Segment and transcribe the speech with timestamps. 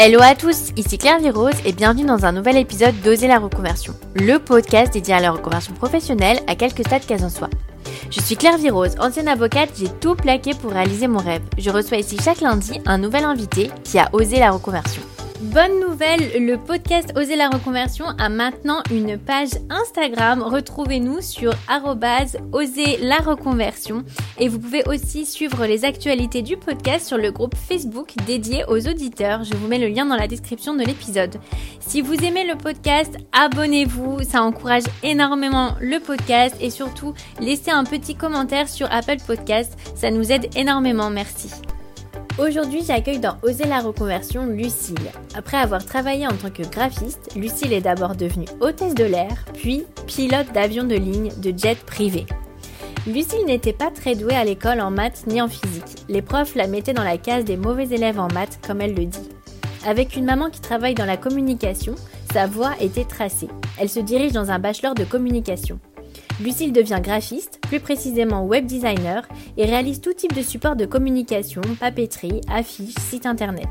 [0.00, 3.96] Hello à tous, ici Claire Virose et bienvenue dans un nouvel épisode d'Oser la reconversion,
[4.14, 7.50] le podcast dédié à la reconversion professionnelle à quelques stades qu'elle en soit.
[8.08, 11.42] Je suis Claire Virose, ancienne avocate, j'ai tout plaqué pour réaliser mon rêve.
[11.58, 15.02] Je reçois ici chaque lundi un nouvel invité qui a osé la reconversion.
[15.40, 20.42] Bonne nouvelle, le podcast Oser la reconversion a maintenant une page Instagram.
[20.42, 21.52] Retrouvez-nous sur
[22.52, 24.02] oser la reconversion
[24.38, 28.88] et vous pouvez aussi suivre les actualités du podcast sur le groupe Facebook dédié aux
[28.88, 29.44] auditeurs.
[29.44, 31.36] Je vous mets le lien dans la description de l'épisode.
[31.78, 37.84] Si vous aimez le podcast, abonnez-vous, ça encourage énormément le podcast et surtout laissez un
[37.84, 41.10] petit commentaire sur Apple Podcast, ça nous aide énormément.
[41.10, 41.52] Merci.
[42.38, 45.10] Aujourd'hui, j'accueille dans Oser la reconversion Lucille.
[45.34, 49.84] Après avoir travaillé en tant que graphiste, Lucille est d'abord devenue hôtesse de l'air, puis
[50.06, 52.26] pilote d'avion de ligne de jet privé.
[53.08, 56.04] Lucille n'était pas très douée à l'école en maths ni en physique.
[56.08, 59.06] Les profs la mettaient dans la case des mauvais élèves en maths, comme elle le
[59.06, 59.28] dit.
[59.84, 61.94] Avec une maman qui travaille dans la communication,
[62.32, 63.48] sa voie était tracée.
[63.80, 65.80] Elle se dirige dans un bachelor de communication.
[66.40, 71.62] Lucille devient graphiste, plus précisément web designer, et réalise tout type de support de communication,
[71.80, 73.68] papeterie, affiches, site internet.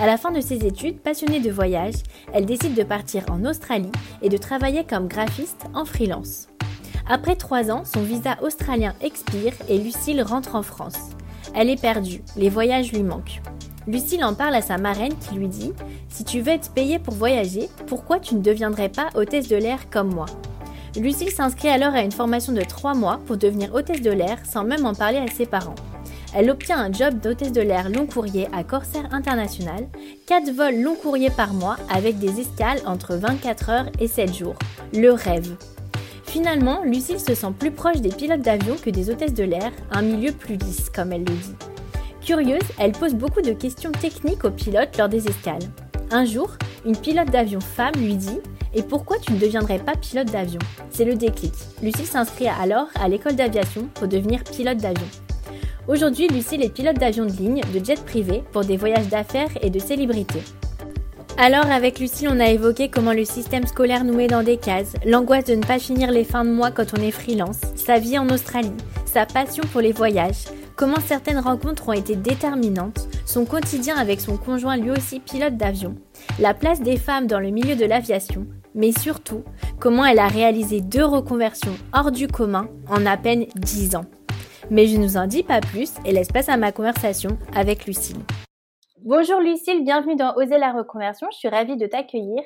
[0.00, 1.94] À la fin de ses études, passionnée de voyage,
[2.32, 6.48] elle décide de partir en Australie et de travailler comme graphiste en freelance.
[7.08, 11.10] Après trois ans, son visa australien expire et Lucille rentre en France.
[11.54, 13.40] Elle est perdue, les voyages lui manquent.
[13.86, 15.72] Lucille en parle à sa marraine qui lui dit
[16.08, 19.90] Si tu veux être payée pour voyager, pourquoi tu ne deviendrais pas hôtesse de l'air
[19.90, 20.26] comme moi?
[21.00, 24.62] Lucille s'inscrit alors à une formation de 3 mois pour devenir hôtesse de l'air sans
[24.62, 25.74] même en parler à ses parents.
[26.34, 29.88] Elle obtient un job d'hôtesse de l'air long courrier à Corsair International,
[30.26, 34.54] 4 vols long courrier par mois avec des escales entre 24 heures et 7 jours.
[34.94, 35.56] Le rêve.
[36.24, 40.02] Finalement, Lucille se sent plus proche des pilotes d'avion que des hôtesses de l'air, un
[40.02, 41.54] milieu plus lisse comme elle le dit.
[42.24, 45.62] Curieuse, elle pose beaucoup de questions techniques aux pilotes lors des escales.
[46.10, 46.50] Un jour,
[46.86, 48.40] une pilote d'avion femme lui dit
[48.74, 50.60] et pourquoi tu ne deviendrais pas pilote d'avion?
[50.90, 51.52] C'est le déclic.
[51.82, 55.06] Lucille s'inscrit alors à l'école d'aviation pour devenir pilote d'avion.
[55.88, 59.70] Aujourd'hui, Lucille est pilote d'avion de ligne, de jet privé, pour des voyages d'affaires et
[59.70, 60.42] de célébrités.
[61.38, 64.92] Alors avec Lucille, on a évoqué comment le système scolaire nous met dans des cases,
[65.04, 68.18] l'angoisse de ne pas finir les fins de mois quand on est freelance, sa vie
[68.18, 68.70] en Australie,
[69.06, 70.44] sa passion pour les voyages,
[70.76, 75.96] comment certaines rencontres ont été déterminantes, son quotidien avec son conjoint lui aussi pilote d'avion,
[76.38, 79.44] la place des femmes dans le milieu de l'aviation, mais surtout
[79.80, 84.06] comment elle a réalisé deux reconversions hors du commun en à peine 10 ans.
[84.70, 87.86] Mais je ne vous en dis pas plus et laisse place à ma conversation avec
[87.86, 88.20] Lucille.
[89.04, 92.42] Bonjour Lucille, bienvenue dans Oser la reconversion, je suis ravie de t'accueillir.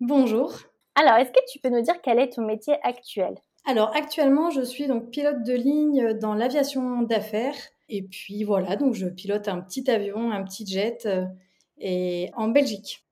[0.00, 0.52] Bonjour.
[0.94, 3.34] Alors, est-ce que tu peux nous dire quel est ton métier actuel?
[3.66, 7.54] Alors, actuellement, je suis donc pilote de ligne dans l'aviation d'affaires.
[7.88, 11.24] Et puis voilà, donc je pilote un petit avion, un petit jet euh,
[11.78, 13.04] et en Belgique.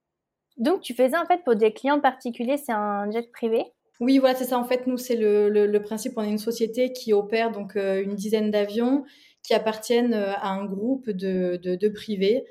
[0.58, 3.64] Donc, tu faisais en fait pour des clients particuliers, c'est un jet privé?
[4.00, 4.58] Oui, voilà, c'est ça.
[4.58, 6.12] En fait, nous, c'est le, principe.
[6.16, 9.04] On est une société qui opère donc euh, une dizaine d'avions
[9.42, 12.44] qui appartiennent euh, à un groupe de, de, privés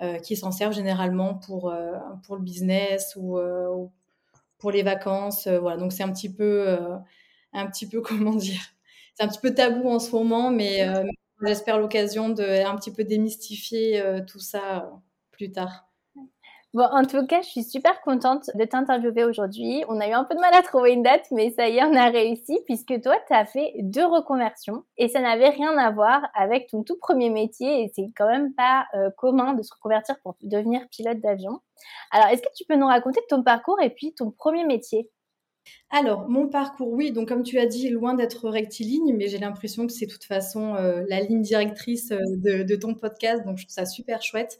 [0.00, 1.74] euh, qui s'en servent généralement pour,
[2.24, 3.38] pour le business ou,
[4.58, 5.48] pour les vacances.
[5.48, 6.76] voilà, donc c'est un petit peu,
[7.52, 8.62] un petit peu, comment dire,
[9.14, 10.86] c'est un petit peu tabou en ce moment, mais
[11.42, 14.90] j'espère l'occasion de un petit peu démystifier tout ça
[15.32, 15.91] plus tard.
[16.74, 19.84] Bon, en tout cas, je suis super contente de t'interviewer aujourd'hui.
[19.88, 21.84] On a eu un peu de mal à trouver une date, mais ça y est,
[21.84, 25.90] on a réussi puisque toi, tu as fait deux reconversions et ça n'avait rien à
[25.90, 29.74] voir avec ton tout premier métier et c'est quand même pas euh, commun de se
[29.74, 31.60] reconvertir pour devenir pilote d'avion.
[32.10, 35.10] Alors, est-ce que tu peux nous raconter ton parcours et puis ton premier métier?
[35.90, 39.86] Alors, mon parcours, oui, donc comme tu as dit, loin d'être rectiligne, mais j'ai l'impression
[39.86, 43.58] que c'est de toute façon euh, la ligne directrice euh, de, de, ton podcast, donc
[43.58, 44.58] je trouve ça super chouette.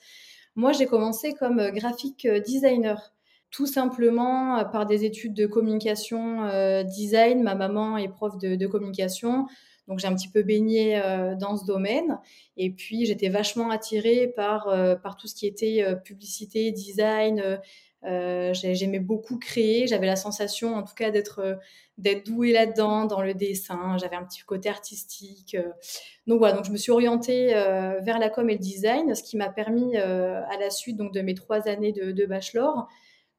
[0.54, 3.14] Moi, j'ai commencé comme euh, graphique euh, designer,
[3.50, 6.46] tout simplement euh, par des études de communication
[6.84, 7.42] design.
[7.42, 9.46] Ma maman est prof de, communication,
[9.88, 11.00] donc j'ai un petit peu baigné
[11.38, 12.18] dans ce domaine.
[12.56, 14.68] Et puis, j'étais vachement attirée par,
[15.02, 17.58] par tout ce qui était publicité, design.
[18.02, 19.86] J'aimais beaucoup créer.
[19.86, 21.58] J'avais la sensation, en tout cas, d'être
[21.98, 23.96] d'être douée là-dedans, dans le dessin.
[23.98, 25.54] J'avais un petit côté artistique.
[25.54, 25.72] Euh.
[26.26, 29.22] Donc voilà, donc je me suis orientée euh, vers la com et le design, ce
[29.22, 32.88] qui m'a permis euh, à la suite donc de mes trois années de, bachelor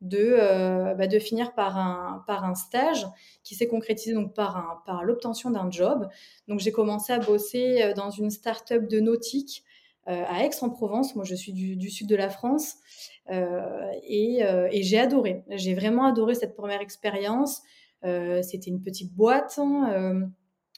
[0.01, 0.36] de,
[0.98, 3.07] bah, de finir par un, par un stage
[3.44, 6.10] qui s'est concrétisé donc par, un, par l'obtention d'un job.
[6.48, 9.63] Donc j'ai commencé à bosser dans une start-up de nautique
[10.06, 11.15] à Aix-en-Provence.
[11.15, 12.75] Moi, je suis du, sud de la France
[13.30, 14.40] et,
[14.72, 15.44] et j'ai adoré.
[15.50, 17.62] J'ai vraiment adoré cette première expérience.
[18.04, 19.56] Euh, c'était une petite boîte.
[19.58, 20.25] Hein, euh,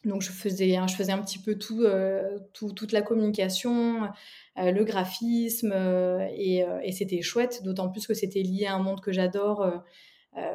[0.05, 1.83] Donc je faisais, je faisais un petit peu tout,
[2.53, 4.07] tout toute la communication,
[4.55, 5.73] le graphisme,
[6.37, 9.65] et, et c'était chouette, d'autant plus que c'était lié à un monde que j'adore,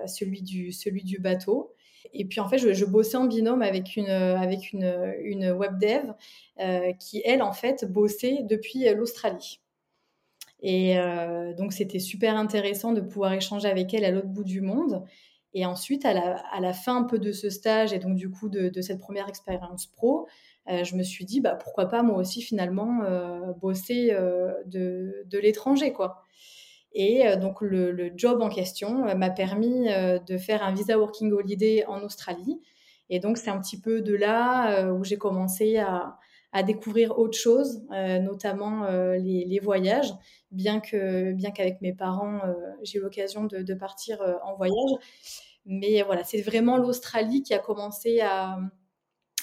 [0.06, 1.74] celui, du, celui du bateau.
[2.12, 5.72] Et puis en fait, je, je bossais en binôme avec une, avec une, une web
[5.80, 6.12] dev
[7.00, 9.60] qui, elle, en fait, bossait depuis l'Australie.
[10.62, 14.60] Et euh, donc, c'était super intéressant de pouvoir échanger avec elle à l'autre bout du
[14.60, 15.04] monde.
[15.54, 18.30] Et ensuite, à la, à la, fin un peu de ce stage et donc du
[18.30, 20.28] coup de, de cette première expérience pro,
[20.70, 24.14] euh, je me suis dit, bah, pourquoi pas moi aussi finalement euh, bosser
[24.66, 26.22] de, de l'étranger, quoi.
[26.92, 29.86] Et donc le, le, job en question m'a permis
[30.26, 32.60] de faire un visa working holiday en Australie.
[33.10, 36.18] Et donc c'est un petit peu de là où j'ai commencé à,
[36.52, 40.12] à découvrir autre chose, euh, notamment euh, les, voyages,
[40.50, 44.90] bien que bien qu'avec mes parents, euh, j'ai eu l'occasion de, de, partir en voyage.
[45.66, 48.58] Mais voilà, c'est vraiment l'Australie qui a commencé à,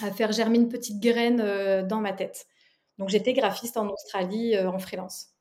[0.01, 2.47] à, faire germer une petite graine dans ma tête.
[2.97, 5.36] Donc j'étais graphiste en Australie en freelance.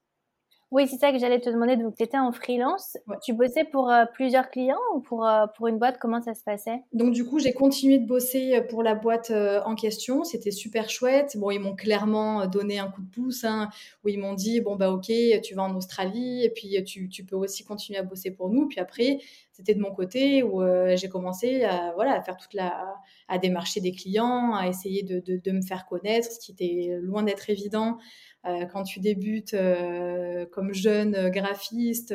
[0.73, 1.77] Oui, c'est ça que j'allais te demander.
[1.77, 2.99] Donc, tu étais en freelance.
[3.07, 3.17] Ouais.
[3.23, 5.99] Tu bossais pour euh, plusieurs clients ou pour, euh, pour une boîte?
[6.01, 6.83] Comment ça se passait?
[6.93, 10.25] Donc, du coup, j'ai continué de bosser pour la boîte euh, en question.
[10.25, 11.37] C'était super chouette.
[11.37, 13.69] Bon, ils m'ont clairement donné un coup de pouce, hein,
[14.05, 17.25] où ils m'ont dit bon, bah, ok, tu vas en Australie et puis tu, tu
[17.25, 18.67] peux aussi continuer à bosser pour nous.
[18.67, 19.19] Puis après,
[19.53, 22.97] c'était de mon côté où euh, j'ai commencé à, voilà, à faire toute la.
[23.29, 26.99] à démarcher des clients, à essayer de, de, de me faire connaître, ce qui était
[27.01, 28.36] loin d'être évident euh,
[28.73, 32.15] quand tu débutes euh, comme jeune graphiste.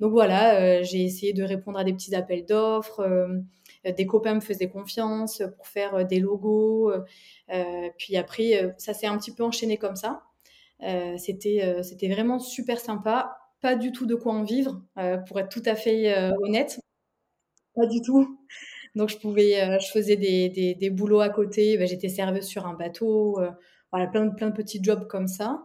[0.00, 3.06] donc voilà, j'ai essayé de répondre à des petits appels d'offres.
[3.84, 6.92] des copains me faisaient confiance pour faire des logos.
[7.96, 10.22] puis après, ça s'est un petit peu enchaîné comme ça.
[11.16, 13.36] c'était c'était vraiment super sympa.
[13.60, 14.80] Pas du tout de quoi en vivre,
[15.26, 16.80] pour être tout à fait honnête.
[17.74, 18.38] Pas du tout.
[18.94, 21.76] Donc je pouvais, je faisais des, des, des boulots à côté.
[21.76, 23.38] Ben, J'étais serveuse sur un bateau
[23.92, 25.62] voilà, plein de, plein de petits jobs comme ça.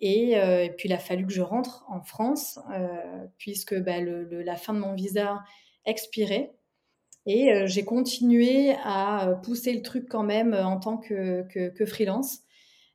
[0.00, 4.56] Et, euh, puis, il a fallu que je rentre en France, euh, puisque bah, la
[4.56, 5.40] fin de mon visa
[5.86, 6.54] expirait.
[7.26, 11.46] Et euh, j'ai continué à pousser le truc quand même en tant que,
[11.86, 12.40] freelance,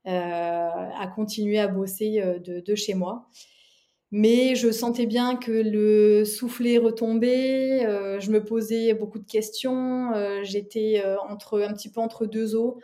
[0.05, 3.27] à continuer à bosser de, chez moi.
[4.11, 7.81] Mais je sentais bien que le soufflet retombait,
[8.19, 12.79] je me posais beaucoup de questions, j'étais entre un petit peu entre deux eaux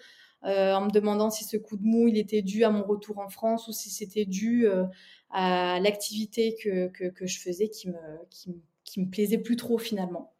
[0.45, 3.29] en me demandant si ce coup de mou, il était dû à mon retour en
[3.29, 4.83] France ou si c'était dû euh,
[5.31, 7.97] à l'activité que, que, que, je faisais qui me,
[8.29, 10.33] qui, qui me plaisait plus trop finalement.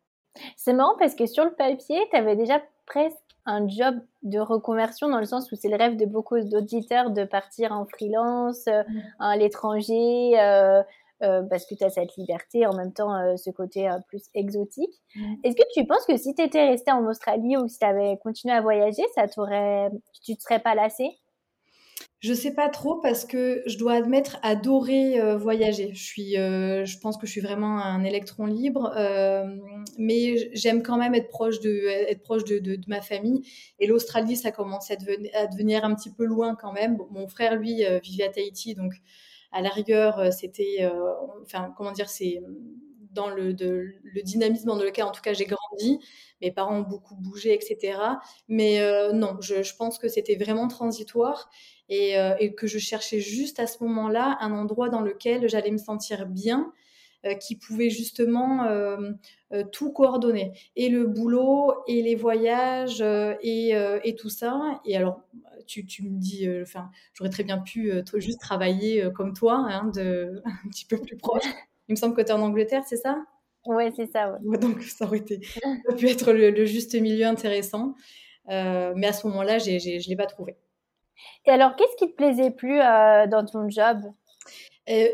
[0.58, 5.08] C'est marrant parce que sur le papier, tu avais déjà presque un job de reconversion
[5.10, 8.84] dans le sens où c'est le rêve de beaucoup d'auditeurs de partir en freelance, euh,
[8.84, 9.02] mmh.
[9.20, 10.82] à l'étranger, euh,
[11.26, 14.24] euh, parce que tu as cette liberté, en même temps euh, ce côté euh, plus
[14.34, 15.02] exotique.
[15.16, 15.36] Mmh.
[15.44, 18.18] Est-ce que tu penses que si tu étais resté en Australie ou si tu avais
[18.24, 19.90] continué à voyager, ça t'aurait,
[20.24, 21.20] tu te serais pas lassé
[22.26, 25.92] je sais pas trop parce que je dois admettre adorer euh, voyager.
[25.94, 29.46] Je suis, euh, je pense que je suis vraiment un électron libre, euh,
[30.00, 33.44] mais j'aime quand même être proche de, être proche de, de, de ma famille.
[33.80, 36.98] Et l'Australie, ça commence à devenir, un petit peu loin quand même.
[37.12, 38.94] Mon frère, lui, vivait à Tahiti, donc
[39.56, 41.14] à la rigueur, euh, c'était, euh,
[41.44, 42.42] enfin, comment dire, c'est
[43.16, 46.00] dans le, de, le, dynamisme dans lequel, en tout cas, j'ai grandi.
[46.42, 47.98] Mes parents ont beaucoup bougé, etc.
[48.48, 51.50] Mais euh, non, je, pense que c'était vraiment transitoire
[51.90, 55.72] et, euh, et, que je cherchais juste à ce moment-là un endroit dans lequel j'allais
[55.72, 56.72] me sentir bien, euh,
[57.34, 59.14] qui pouvait justement euh,
[59.72, 60.52] tout coordonner.
[60.76, 63.70] Et le boulot, et les voyages, et,
[64.04, 64.80] et tout ça.
[64.86, 65.22] Et alors,
[65.66, 69.34] tu, tu me dis, euh, enfin, j'aurais très bien pu euh, juste travailler euh, comme
[69.34, 71.46] toi, hein, de, un petit peu plus proche.
[71.88, 73.18] Il me semble que tu es en Angleterre, c'est ça?
[73.66, 74.38] Oui, c'est ça.
[74.44, 74.58] Ouais.
[74.58, 77.96] Donc, ça aurait été, ça pu être le, le, juste milieu intéressant.
[78.50, 80.56] Euh, mais à ce moment-là, je ne l'ai pas trouvé.
[81.46, 83.98] Et alors, qu'est-ce qui te plaisait plus euh, dans ton job?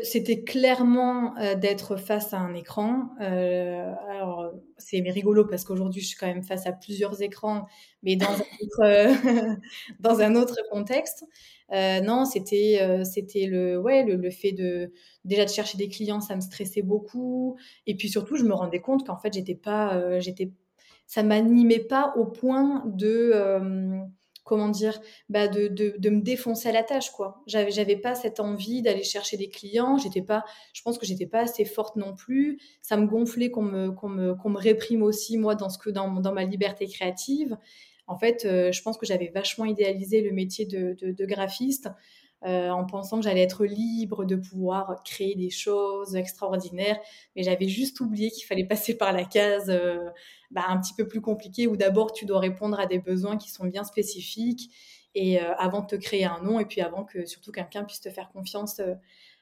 [0.02, 3.08] C'était clairement euh, d'être face à un écran.
[3.20, 7.66] Euh, alors, c'est rigolo parce qu'aujourd'hui, je suis quand même face à plusieurs écrans,
[8.02, 9.60] mais dans un autre,
[10.00, 11.24] dans un autre contexte.
[11.72, 14.92] Euh, non, c'était euh, c'était le ouais le, le, fait de
[15.24, 17.56] déjà de chercher des clients, ça me stressait beaucoup.
[17.86, 20.52] Et puis surtout, je me rendais compte qu'en fait, j'étais pas euh, j'étais
[21.06, 23.32] ça m'animait pas au point de
[24.44, 27.42] comment dire, bah de, de, de, me défoncer à la tâche, quoi.
[27.46, 29.98] J'avais, j'avais pas cette envie d'aller chercher des clients.
[29.98, 32.60] J'étais pas, je pense que j'étais pas assez forte non plus.
[32.82, 35.90] Ça me gonflait qu'on me, qu'on me, qu'on me réprime aussi, moi, dans ce que,
[35.90, 37.56] dans, dans ma liberté créative.
[38.08, 41.88] En fait, euh, je pense que j'avais vachement idéalisé le métier de, de, de graphiste.
[42.44, 46.98] En pensant que j'allais être libre de pouvoir créer des choses extraordinaires.
[47.36, 49.72] Mais j'avais juste oublié qu'il fallait passer par la case
[50.50, 53.50] bah, un petit peu plus compliquée où d'abord tu dois répondre à des besoins qui
[53.50, 54.70] sont bien spécifiques
[55.14, 58.10] et avant de te créer un nom et puis avant que surtout quelqu'un puisse te
[58.10, 58.80] faire confiance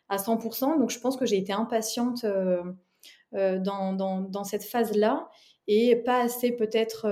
[0.09, 0.79] à 100%.
[0.79, 2.27] Donc je pense que j'ai été impatiente
[3.33, 5.31] dans, dans, dans, cette phase-là
[5.69, 7.07] et pas assez peut-être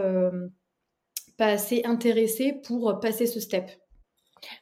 [1.39, 3.71] pas assez intéressée pour passer ce step.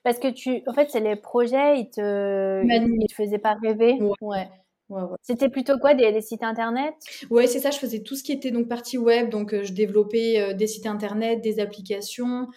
[0.02, 3.99] Parce que tu, en fait, c'est les projets, ils te, ils te faisaient pas rêver.
[4.21, 4.49] Ouais.
[4.88, 5.02] ouais.
[5.23, 6.95] C'était plutôt quoi des, sites internet?
[7.30, 7.71] Ouais, c'est ça.
[7.71, 11.40] Je faisais tout ce qui était donc partie web, donc je développais des sites internet,
[11.40, 12.49] des applications,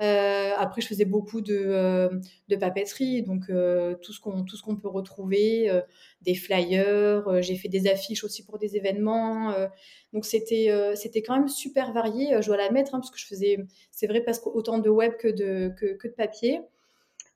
[0.00, 2.08] euh, après, je faisais beaucoup de, euh,
[2.48, 5.70] de papeterie, donc euh, tout ce qu'on peut retrouver,
[6.22, 7.42] des flyers.
[7.42, 9.54] j'ai fait des affiches aussi pour des événements.
[10.12, 12.40] donc c'était quand même super varié.
[12.40, 13.58] je dois la mettre hein, parce que je faisais,
[13.90, 16.60] c'est vrai, parce autant de web que de que, que de papier.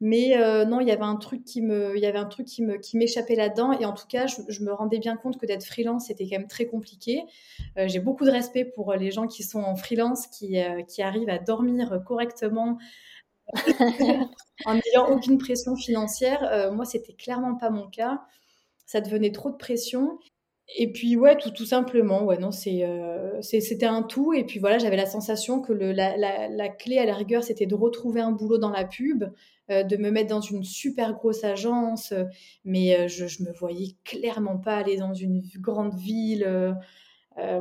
[0.05, 2.45] Mais euh, non, il y avait un truc qui me, il y avait un truc
[2.45, 3.71] qui me, qui m'échappait là-dedans.
[3.79, 6.49] Et en tout cas, je, me rendais bien compte que d'être freelance, c'était quand même
[6.49, 7.23] très compliqué.
[7.79, 11.03] Euh, j'ai beaucoup de respect pour les gens qui sont en freelance, qui, euh, qui
[11.03, 12.79] arrivent à dormir correctement
[14.67, 16.73] en n'ayant aucune pression financière.
[16.73, 18.23] moi, c'était clairement pas mon cas.
[18.87, 20.19] Ça devenait trop de pression.
[20.77, 22.87] Et puis ouais, tout, tout simplement, ouais, non, c'est,
[23.43, 24.33] c'était un tout.
[24.33, 27.45] Et puis voilà, j'avais la sensation que le, la, la, la, clé à la rigueur,
[27.45, 29.25] c'était de retrouver un boulot dans la pub,
[29.71, 32.25] euh, de me mettre dans une super grosse agence, euh,
[32.65, 36.47] mais euh, je, je me voyais clairement pas aller dans une grande ville.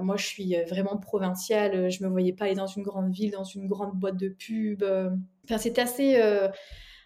[0.01, 1.89] moi, je suis vraiment provinciale.
[1.91, 4.84] Je me voyais pas aller dans une grande ville, dans une grande boîte de pub.
[5.46, 6.17] Enfin, c'était assez,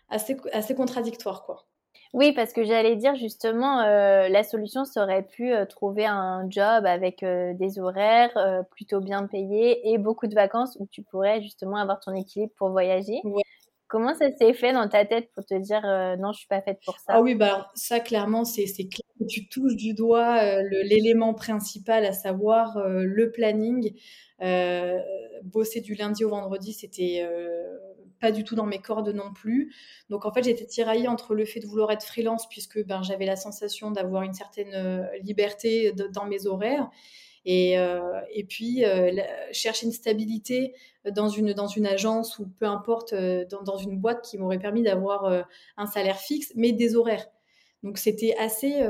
[0.10, 1.68] assez, assez contradictoire, quoi.
[2.16, 7.78] Oui, parce que j'allais dire justement, la solution serait pu trouver un job avec des
[7.78, 12.54] horaires plutôt bien payés et beaucoup de vacances où tu pourrais justement avoir ton équilibre
[12.56, 13.22] pour voyager.
[13.88, 16.62] Comment ça s'est fait dans ta tête pour te dire euh, non, je suis pas
[16.62, 17.14] faite pour ça?
[17.14, 22.04] Ah oui, bah ça clairement, c'est clair que tu touches du doigt euh, l'élément principal,
[22.04, 23.94] à savoir euh, le planning.
[25.44, 27.28] bosser du lundi au vendredi, c'était
[28.20, 29.74] pas du tout dans mes cordes non plus.
[30.10, 33.26] Donc en fait, j'étais tiraillée entre le fait de vouloir être freelance puisque ben, j'avais
[33.26, 36.90] la sensation d'avoir une certaine liberté dans mes horaires
[37.46, 39.12] et, euh, et puis, euh,
[39.52, 40.74] chercher une stabilité
[41.12, 44.58] dans une, dans une agence ou peu importe, euh, dans, dans une boîte qui m'aurait
[44.60, 45.46] permis d'avoir
[45.78, 47.28] un salaire fixe, mais des horaires.
[47.84, 48.82] Donc c'était assez,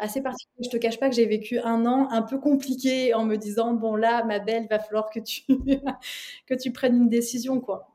[0.00, 0.64] assez particulier.
[0.64, 3.72] Je te cache pas que j'ai vécu un an un peu compliqué en me disant
[3.74, 5.42] bon là ma belle, va falloir que tu
[6.46, 7.91] que tu prennes une décision quoi.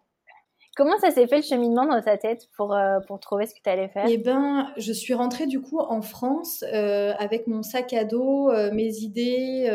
[0.78, 3.60] Comment ça s'est fait le cheminement dans ta tête pour, euh, pour trouver ce que
[3.64, 4.06] tu allais faire?
[4.08, 8.52] Eh ben, je suis rentrée du coup en France euh, avec mon sac à dos,
[8.52, 9.72] euh, mes idées,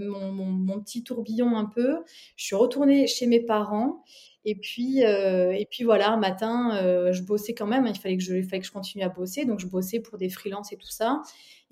[0.00, 1.98] mon, mon, petit tourbillon un peu.
[2.36, 4.02] Je suis retournée chez mes parents.
[4.46, 7.86] Et puis, et puis voilà, un matin, je bossais quand même.
[7.86, 9.44] Il fallait que je, fallait que je continue à bosser.
[9.44, 11.20] Donc, je bossais pour des freelances et tout ça.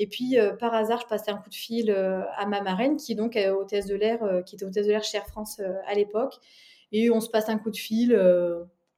[0.00, 3.38] Et puis, par hasard, je passais un coup de fil à ma marraine, qui donc
[3.38, 6.34] hôtesse de l'air, qui était hôtesse de l'air chez Air France à l'époque.
[6.90, 8.12] Et on se passe un coup de fil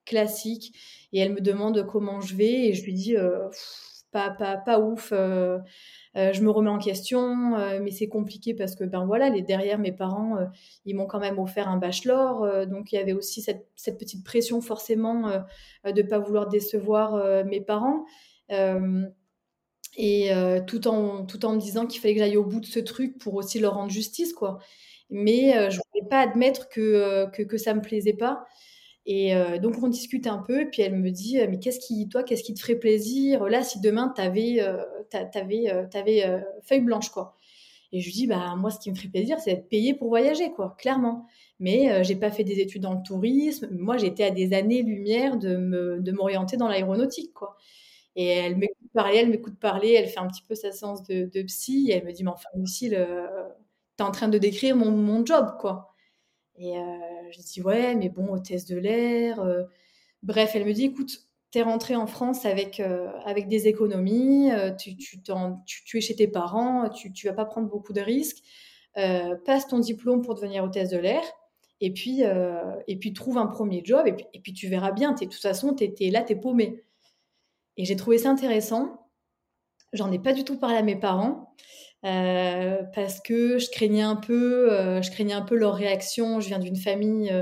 [0.07, 0.73] classique.
[1.13, 3.49] Et elle me demande comment je vais et je lui dis euh,
[4.13, 5.11] pas, pas, pas ouf.
[5.13, 5.59] Euh,
[6.17, 9.79] euh, je me remets en question, mais c'est compliqué parce que ben voilà, les derrière
[9.79, 10.39] mes parents,
[10.87, 14.63] ils m'ont quand même offert un bachelor, donc il y avait aussi cette, petite pression
[14.63, 15.45] forcément
[15.85, 18.07] de pas vouloir décevoir mes parents.
[19.99, 20.31] et
[20.67, 23.19] tout en tout en me disant qu'il fallait que j'aille au bout de ce truc
[23.19, 24.59] pour aussi leur rendre justice quoi
[25.11, 28.47] mais je voulais pas admettre que, que, que ça me plaisait pas
[29.07, 32.25] et euh, donc on discute un peu, puis elle me dit mais qu'est-ce qui toi
[32.25, 33.45] qu'est-ce qui te ferait plaisir?
[33.49, 34.83] Là si demain tu avais euh,
[35.15, 37.37] euh, feuille blanche quoi.
[37.93, 40.09] Et je lui dis bah moi ce qui me ferait plaisir c'est d'être payé pour
[40.09, 41.27] voyager quoi, clairement.
[41.61, 45.57] Mais j'ai pas fait des études dans le tourisme, moi j'étais à des années-lumière de
[45.57, 47.57] me de m'orienter dans l'aéronautique quoi.
[48.17, 51.43] Et elle m'écoute parler, elle m'écoute parler, elle fait un petit peu sa séance de,
[51.43, 53.07] psy, elle me dit mais enfin Lucille,
[53.97, 55.96] t'es en train de décrire mon, mon job quoi.
[56.59, 56.83] Et euh,
[57.31, 59.41] je dis ouais, mais bon, hôtesse de l'air.
[59.41, 59.65] Euh.
[60.23, 61.21] Bref, elle me dit écoute,
[61.53, 66.17] tu es rentrée en France avec, euh, avec des économies, tu, tu, tu, es chez
[66.17, 68.43] tes parents, tu ne vas pas prendre beaucoup de risques.
[68.95, 71.23] passe ton diplôme pour devenir hôtesse de l'air.
[71.83, 72.23] Et puis,
[72.89, 74.07] et puis trouve un premier job.
[74.07, 75.13] Et puis, et puis tu verras bien.
[75.13, 76.83] De toute façon, tu es, là, tu es paumé.
[77.77, 79.07] Et j'ai trouvé ça intéressant.
[79.93, 81.55] J'en ai pas du tout parlé à mes parents.
[82.07, 86.41] Euh, parce que je craignais un peu, euh, je craignais un peu leur réaction.
[86.41, 87.33] Je viens d'une famille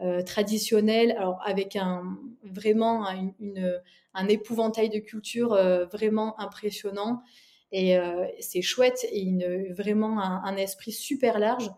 [0.00, 3.06] euh, traditionnelle, alors avec un vraiment
[3.40, 3.80] une,
[4.14, 5.58] un épouvantail de culture
[5.90, 7.22] vraiment impressionnant.
[7.72, 7.96] Et
[8.38, 11.70] c'est chouette et une, vraiment un, esprit super large.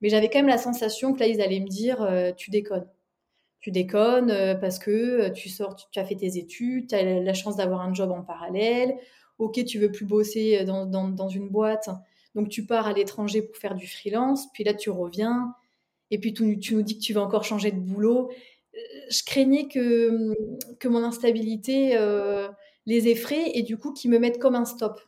[0.00, 2.08] Mais j'avais quand même la sensation que là, ils allaient me dire,
[2.38, 2.88] tu déconnes.
[3.60, 7.56] tu déconnes, parce que, tu sors tu as fait tes études, tu as la chance
[7.56, 8.96] d'avoir un job en parallèle.
[9.38, 11.88] OK, tu veux plus bosser, dans dans dans une boîte,
[12.34, 15.54] donc tu pars à l'étranger pour faire du freelance, puis là tu reviens
[16.10, 18.30] et puis tu tu nous dis que tu vas encore changer de boulot.
[18.76, 18.78] Heu,
[19.10, 20.34] je craignais que,
[20.80, 22.48] que mon instabilité, heu,
[22.86, 25.00] les effraie et du coup qu'ils me mettent comme un stop.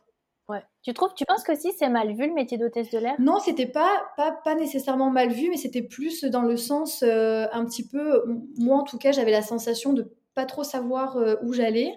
[0.47, 0.61] Ouais.
[0.83, 3.15] Tu trouves tu penses qu'aussi c'est mal vu le métier d'hôtesse de l'air?
[3.19, 7.47] Non, c'était pas pas pas nécessairement mal vu, mais c'était plus dans le sens, heu,
[7.51, 8.23] un petit peu
[8.57, 11.93] moi en tout cas, j'avais la sensation de pas trop savoir, où j'allais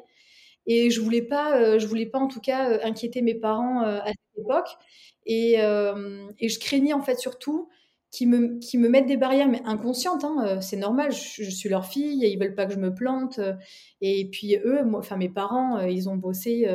[0.68, 3.82] et je voulais pas, heu, je voulais pas en tout cas, heu, inquiéter mes parents,
[3.84, 4.68] heu, à cette époque.
[5.26, 5.54] Et
[6.40, 7.68] et je craignais en fait surtout
[8.12, 12.24] qu'ils me qu'ils me mettent des barrières, inconscientes, hein, c'est normal, je suis leur fille
[12.24, 13.40] et ils veulent pas que je me plante,
[14.02, 16.66] et puis eux, enfin mes parents, ils ont bossé,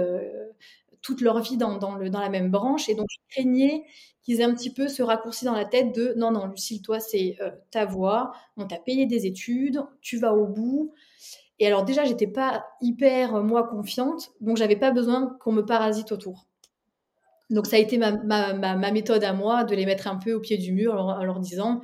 [1.02, 2.90] toute leur vie dans dans le dans la même branche.
[2.90, 3.84] Et donc je craignais
[4.24, 7.00] qu'ils aient un petit peu ce raccourci dans la tête de: «Non, non, Lucile, toi,
[7.02, 7.38] c'est,
[7.72, 10.94] ta voie, on t'a payé des études, tu vas au bout»
[11.60, 15.66] et alors déjà, j'étais pas hyper, heu, moi, confiante, donc j'avais pas besoin qu'on me
[15.66, 16.46] parasite autour.
[17.50, 20.58] Donc ça a été ma méthode à moi de les mettre un peu au pied
[20.58, 21.82] du mur en leur disant: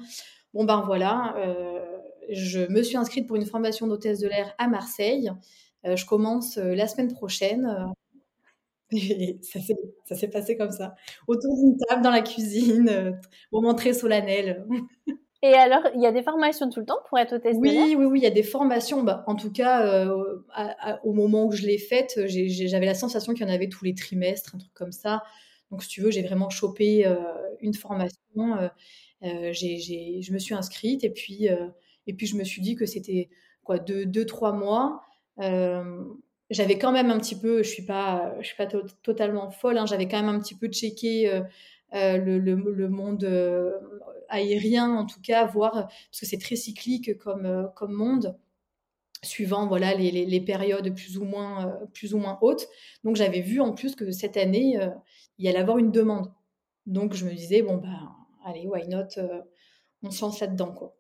[0.53, 1.81] «Bon, ben, voilà, heu,
[2.31, 5.31] je me suis inscrite pour une formation d'hôtesse de l'air à Marseille,
[5.88, 7.88] heu, je commence, la semaine prochaine»,
[8.91, 9.39] et
[10.07, 10.95] ça s'est passé comme ça,
[11.27, 13.19] autour d'une table dans la cuisine,
[13.53, 14.65] moment très solennel.
[15.41, 17.88] Et alors, il y a des formations tout le temps pour être hôtesse de l'air?
[17.88, 19.03] Oui, oui, oui, il y a des formations.
[19.03, 19.79] Bah, en tout cas,
[20.53, 23.53] à à au moment où je l'ai faite, j'ai j'avais la sensation qu'il y en
[23.53, 25.24] avait tous les trimestres, un truc comme ça.
[25.72, 27.17] Donc si tu veux, j'ai vraiment chopé, heu,
[27.62, 28.69] une formation,
[29.22, 31.48] j'ai j'ai je me suis inscrite et puis,
[32.08, 33.29] et puis je me suis dit que c'était
[33.63, 33.79] quoi?
[33.79, 35.01] deux 2-3 mois.
[35.39, 36.17] Hem,
[36.51, 39.77] j'avais quand même un petit peu je suis pas, je suis pas tot totalement folle,
[39.77, 41.27] hein, j'avais quand même un petit peu checké,
[41.93, 43.74] le le le monde, heu,
[44.29, 48.38] aérien en tout cas, voir parce que c'est très cyclique comme, heu, comme monde,
[49.24, 52.67] suivant voilà les les les périodes plus ou moins, plus ou moins hautes.
[53.03, 54.77] Donc j'avais vu en plus que cette année,
[55.39, 56.31] il y allait avoir une demande.
[56.88, 58.10] Donc je me disais: «Bon, ben,
[58.46, 59.08] allez, why not?»
[60.03, 60.96] on se lance là-dedans, quoi.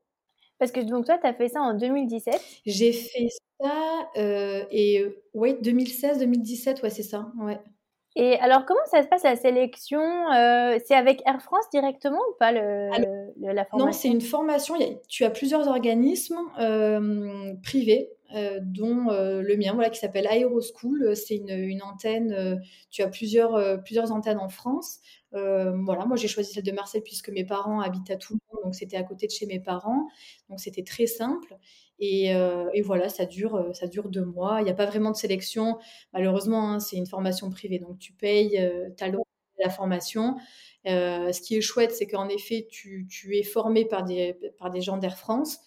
[0.59, 2.41] Parce que donc toi, tu as fait ça en 2017?
[2.65, 3.27] J'ai fait
[3.61, 7.59] ça, et ouais 2016-2017, ouais, c'est ça, ouais.
[8.21, 10.01] Et alors, comment ça se passe la sélection?
[10.01, 12.89] Heu, c'est avec Air France directement ou pas le
[13.39, 14.09] le la Non, c'est formation?
[14.09, 19.57] une formation, il y a tu as plusieurs organismes, hem, privés, heu, dont, heu, le
[19.57, 22.61] mien, voilà, qui s'appelle Aéroschool, heu, c'est une antenne,
[22.91, 24.99] tu as plusieurs, plusieurs antennes en France.
[25.31, 28.97] Voilà, moi j'ai choisi celle de Marseille puisque mes parents habitent à Toulon, donc c'était
[28.97, 30.07] à côté de chez mes parents,
[30.49, 31.55] donc c'était très simple
[31.99, 32.29] et
[32.73, 34.61] et voilà, ça dure, ça dure 2 mois.
[34.61, 35.77] Il y a pas vraiment de sélection,
[36.13, 38.59] malheureusement, hein, c'est une formation privée, donc tu payes,
[38.97, 39.11] tu as
[39.63, 40.35] la formation.
[40.85, 44.81] Ce qui est chouette, c'est qu'en effet, tu tu es formé par des par des
[44.81, 45.59] gens d'Air France,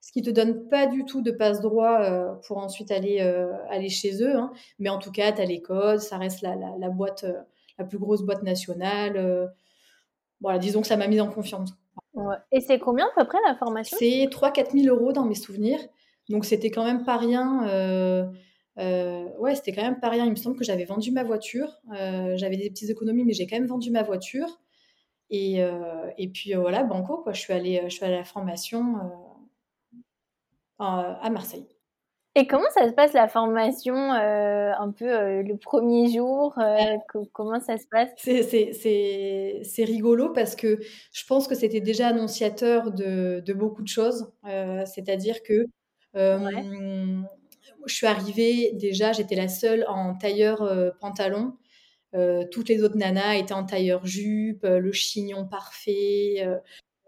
[0.00, 3.88] ce qui te donne pas du tout de passe-droit, heu, pour ensuite aller, heu, aller
[3.90, 4.52] chez eux, hein.
[4.78, 7.36] Mais en tout cas, tu as les codes, ça reste la la la boîte, heu,
[7.78, 9.52] la plus grosse boîte nationale,
[10.40, 11.72] voilà, disons que ça m'a mise en confiance.
[12.14, 13.98] Ouais et c'est combien à peu près la formation?
[13.98, 15.80] C'est 3-4 000 € dans mes souvenirs,
[16.28, 17.64] donc c'était quand même pas rien,
[18.76, 20.24] ouais, c'était quand même pas rien.
[20.26, 21.80] Il me semble que j'avais vendu ma voiture,
[22.36, 24.60] j'avais des petites économies, mais j'ai quand même vendu ma voiture
[25.30, 25.60] et
[26.18, 27.32] et puis, voilà, banco, quoi.
[27.34, 28.84] Je suis allée, je suis allée à la formation,
[30.80, 31.66] à à Marseille.
[32.36, 36.54] Et comment ça se passe la formation, heu, un peu, heu, le 1er jour,
[37.12, 38.10] co comment ça se passe?
[38.16, 40.78] C'est rigolo parce que
[41.12, 44.32] je pense que c'était déjà annonciateur de de beaucoup de choses.
[44.44, 45.66] C'est-à-dire que,
[46.32, 46.70] Ouais.
[47.86, 51.54] je suis arrivée, déjà, j'étais la seule en tailleur, pantalon.
[52.52, 56.44] Toutes les autres nanas étaient en tailleur jupe, le chignon parfait,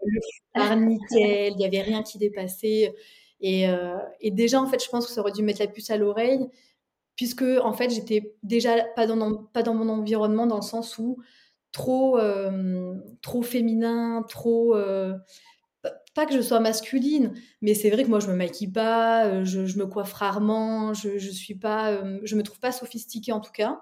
[0.05, 0.19] le
[0.55, 2.95] foulard nickel, il y avait rien qui dépassait
[3.43, 5.67] et heu et déjà, en fait, je pense que ça aurait dû me mettre la
[5.69, 6.49] puce à l'oreille
[7.17, 10.97] puisque, en fait, j'étais déjà pas dans non pas dans mon environnement, dans le sens
[10.99, 11.19] où
[11.73, 15.15] trop, hem, trop féminin, trop, heu,
[15.83, 19.43] p pas que je sois masculine, mais c'est vrai que moi, je me maquille pas,
[19.45, 23.41] je je me coiffe rarement, je je suis pas, je me trouve pas sophistiquée, en
[23.41, 23.81] tout cas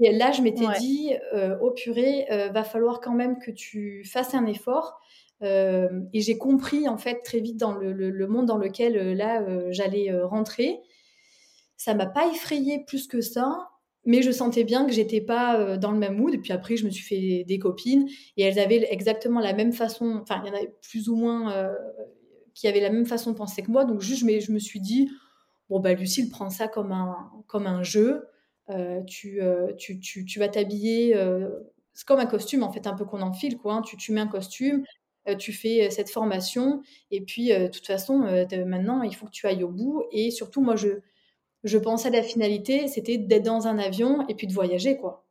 [0.00, 0.80] et là, je m'étais Ouais.
[0.80, 5.00] dit: «Heu, oh purée, va falloir quand même que tu fasses un effort»,
[5.42, 9.42] et j'ai compris, en fait, très vite dans le le monde dans lequel, heu, là,
[9.42, 10.80] heu, j'allais, rentrer.
[11.76, 13.68] Ça m'a pas effrayée plus que ça,
[14.06, 16.84] mais je sentais bien que j'étais pas, dans le même mood et puis après, je
[16.86, 20.52] me suis fait des copines et elles avaient exactement la même façon enfin, il y
[20.52, 21.68] en avait plus ou moins,
[22.54, 24.80] qui avaient la même façon de penser que moi, donc juste, me je me suis
[24.80, 25.10] dit:
[25.70, 27.16] «Bon, bah, Lucile, prends ça comme un
[27.48, 28.26] comme un jeu,
[29.08, 29.40] tu,
[29.78, 31.14] tu tu tu vas t'habiller,
[31.94, 33.82] c'est comme un costume, en fait, un peu qu'on enfile, quoi, hein.
[33.82, 34.84] Tu tu mets un costume,
[35.38, 38.18] tu fais cette formation, et puis de toute façon,
[38.66, 40.04] maintenant, il faut que tu ailles au bout.
[40.12, 40.88] Et surtout, moi, je,
[41.64, 45.26] je pensais à la finalité, c'était d'être dans un avion et puis de voyager, quoi.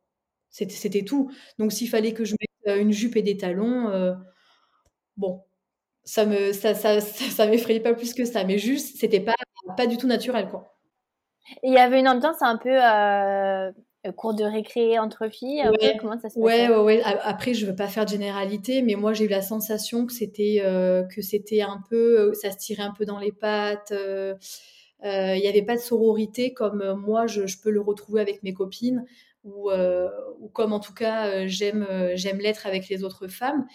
[0.50, 1.30] C'était tout.
[1.58, 4.16] Donc, s'il fallait que je mette une jupe et des talons,
[5.16, 5.42] bon,
[6.04, 9.34] ça me ça, ça, ça, m'effrayait pas plus que ça, mais juste, c'était pas,
[9.76, 10.76] pas du tout naturel, quoi.
[11.62, 13.72] il y avait une ambiance un peu euh,
[14.12, 15.96] cours de récré entre filles ouais.
[16.00, 19.12] Comment ça se ouais, ouais, ouais, Après, je veux pas faire de généralité, mais moi,
[19.12, 22.92] j'ai eu la sensation que c'était euh, que c'était un peu, ça se tirait un
[22.92, 23.92] peu dans les pattes.
[23.92, 24.34] Euh,
[25.02, 28.54] il n'y avait pas de sororité comme moi, je, je, peux le retrouver avec mes
[28.54, 29.04] copines,
[29.44, 33.66] ou, ou comme en tout cas, j'aime j'aime l'être avec les autres femmes.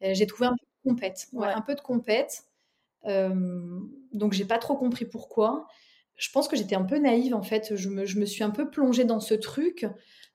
[0.00, 2.44] j'ai trouvé un peu de compète, ouais, un peu de compète.
[3.04, 5.66] donc, j'ai pas trop compris pourquoi
[6.18, 7.74] je pense que j'étais un peu naïve en fait.
[7.76, 9.86] Je me, suis un peu plongée dans ce truc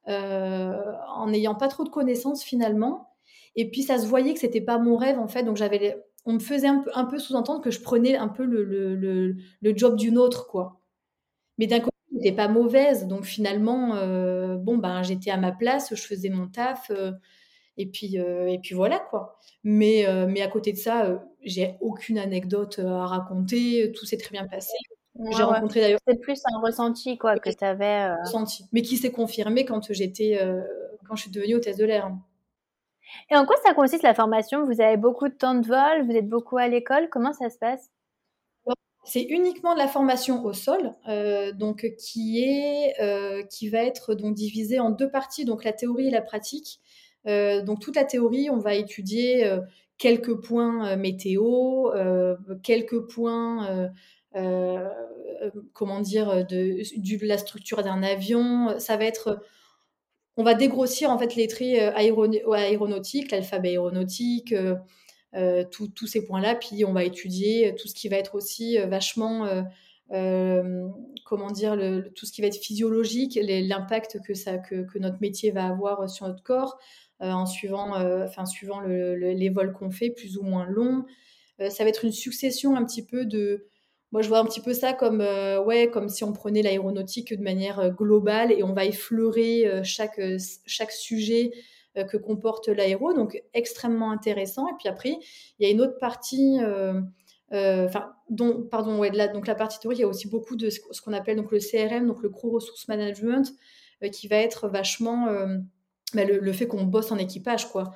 [0.07, 0.81] euh,
[1.13, 3.09] en n'ayant pas trop de connaissances finalement.
[3.55, 5.43] Et puis ça se voyait que c'était pas mon rêve en fait.
[5.43, 9.35] Donc j'avais, on me faisait un peu, sous-entendre que je prenais un peu le,
[9.75, 10.79] job d'une autre quoi.
[11.57, 13.07] Mais d'un côté, j'étais pas mauvaise.
[13.07, 16.91] Donc finalement, euh, bon ben j'étais à ma place, je faisais mon taf.
[16.91, 17.11] Euh,
[17.77, 19.39] et puis, et puis voilà quoi.
[19.63, 23.91] Mais, mais à côté de ça, j'ai aucune anecdote à raconter.
[23.93, 24.73] Tout s'est très bien passé.
[25.15, 25.99] J'ai rencontré d'ailleurs.
[26.07, 28.09] C'est plus un ressenti quoi que tu avais.
[28.09, 28.15] Euh...
[28.23, 30.61] Ressenti, mais qui s'est confirmé quand j'étais, euh,
[31.07, 32.11] quand je suis devenue hôtesse de l'air.
[33.29, 34.65] Et en quoi ça consiste la formation?
[34.65, 37.09] Vous avez beaucoup de temps de vol, vous êtes beaucoup à l'école.
[37.09, 37.91] Comment ça se passe?
[39.05, 42.95] C'est uniquement de la formation au sol, euh, donc qui est
[43.49, 46.79] qui va être donc divisée en deux parties, donc la théorie et la pratique.
[47.25, 49.59] Donc toute la théorie, on va étudier
[49.97, 51.91] quelques points météo,
[52.63, 53.91] quelques points
[55.73, 58.79] comment dire, de, la structure d'un avion.
[58.79, 59.41] Ça va être
[60.35, 64.53] on va dégrossir en fait les traits euh, aéronautiques, l'alphabet aéronautique,
[65.71, 69.47] tous ces points-là, puis on va étudier tout ce qui va être aussi vachement,
[70.09, 71.75] comment dire,
[72.15, 76.27] tout ce qui va être physiologique, l'impact que, ça, que, notre métier va avoir sur
[76.27, 76.77] notre corps,
[77.19, 81.03] en suivant, enfin, suivant les vols qu'on fait, plus ou moins longs.
[81.69, 83.65] ça va être une succession un petit peu de,
[84.13, 87.35] moi, je vois un petit peu ça comme, euh, ouais, comme si on prenait l'aéronautique
[87.35, 90.21] de manière euh, globale et on va effleurer euh, chaque,
[90.67, 91.51] chaque sujet
[92.09, 93.13] que comporte l'aéro.
[93.13, 94.67] Donc, extrêmement intéressant.
[94.67, 95.17] Et puis après,
[95.59, 96.57] il y a une autre partie.
[97.51, 100.71] Enfin, dont, pardon, ouais, la, donc la partie théorique, il y a aussi beaucoup de
[100.71, 103.53] ce, qu'on appelle donc le CRM, donc le Crew Resource Management,
[104.11, 105.27] qui va être vachement
[106.15, 107.91] bah, le, fait qu'on bosse en équipage, quoi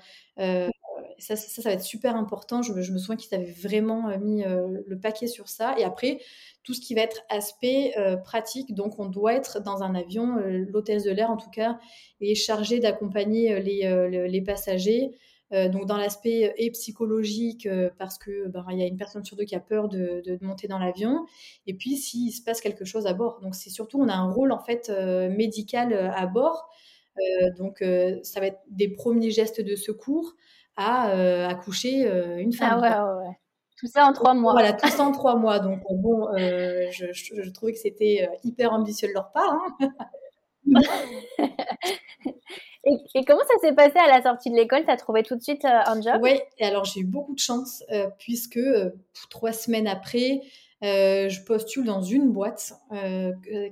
[1.19, 2.61] ça, ça, va être super important.
[2.61, 5.75] Je, me souviens qu'ils avaient vraiment euh, mis euh, le paquet sur ça.
[5.77, 6.19] Et après,
[6.63, 10.37] tout ce qui va être aspect euh, pratique, donc on doit être dans un avion,
[10.37, 11.79] l'hôtesse de l'air en tout cas,
[12.21, 15.11] est chargée d'accompagner les, passagers.
[15.51, 19.55] donc dans l'aspect et psychologique, parce que ben, y a une personne sur deux qui
[19.55, 21.25] a peur de, de monter dans l'avion,
[21.65, 23.39] et puis s'il se passe quelque chose à bord.
[23.41, 24.89] Donc c'est surtout, on a un rôle en fait
[25.29, 26.69] médical à bord.
[27.57, 27.83] donc
[28.23, 30.35] ça va être des premiers gestes de secours
[30.77, 32.79] à euh, accoucher euh, une femme.
[32.83, 33.33] Ah ouais, ouais,
[33.79, 34.53] Tout ça en trois mois.
[34.53, 35.59] Voilà, tout ça en trois mois.
[35.59, 39.57] Donc euh, bon, je, je, trouvais que c'était hyper ambitieux de leur part.
[39.81, 39.89] Hein.
[42.83, 44.85] et, comment ça s'est passé à la sortie de l'école?
[44.85, 46.19] Tu as trouvé tout de suite un job?
[46.21, 47.83] Oui, alors j'ai eu beaucoup de chance
[48.19, 48.59] puisque
[49.31, 50.41] trois semaines après,
[50.83, 52.73] je postule dans une boîte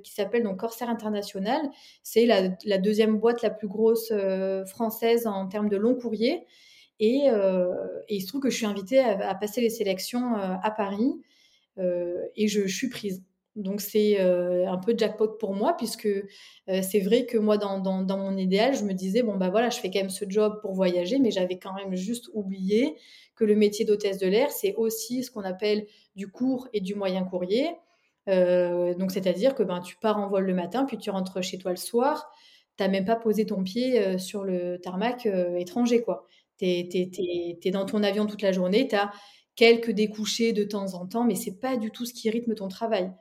[0.03, 1.61] qui s'appelle donc Corsair International.
[2.01, 4.11] C'est la, la, deuxième boîte la plus grosse
[4.65, 6.47] française en termes de long courrier.
[7.01, 7.73] Euh,
[8.07, 11.21] et, il se trouve que je suis invitée à, passer les sélections euh, à Paris
[11.77, 13.23] euh, et je, suis prise.
[13.55, 16.09] Donc c'est un peu jackpot pour moi puisque
[16.67, 19.79] c'est vrai que moi dans, dans, mon idéal je me disais bon bah voilà je
[19.79, 22.97] fais quand même ce job pour voyager mais j'avais quand même juste oublié
[23.33, 26.95] que le métier d'hôtesse de l'air c'est aussi ce qu'on appelle du court et du
[26.95, 27.69] moyen courrier.
[28.27, 31.71] donc c'est-à-dire que ben tu pars en vol le matin puis tu rentres chez toi
[31.71, 32.29] le soir.
[32.75, 36.27] T'as même pas posé ton pied sur le tarmac étranger quoi.
[36.57, 39.11] Tu es, dans ton avion toute la journée, tu as
[39.55, 42.67] quelques découchés de temps en temps, mais c'est pas du tout ce qui rythme ton
[42.67, 43.11] travail.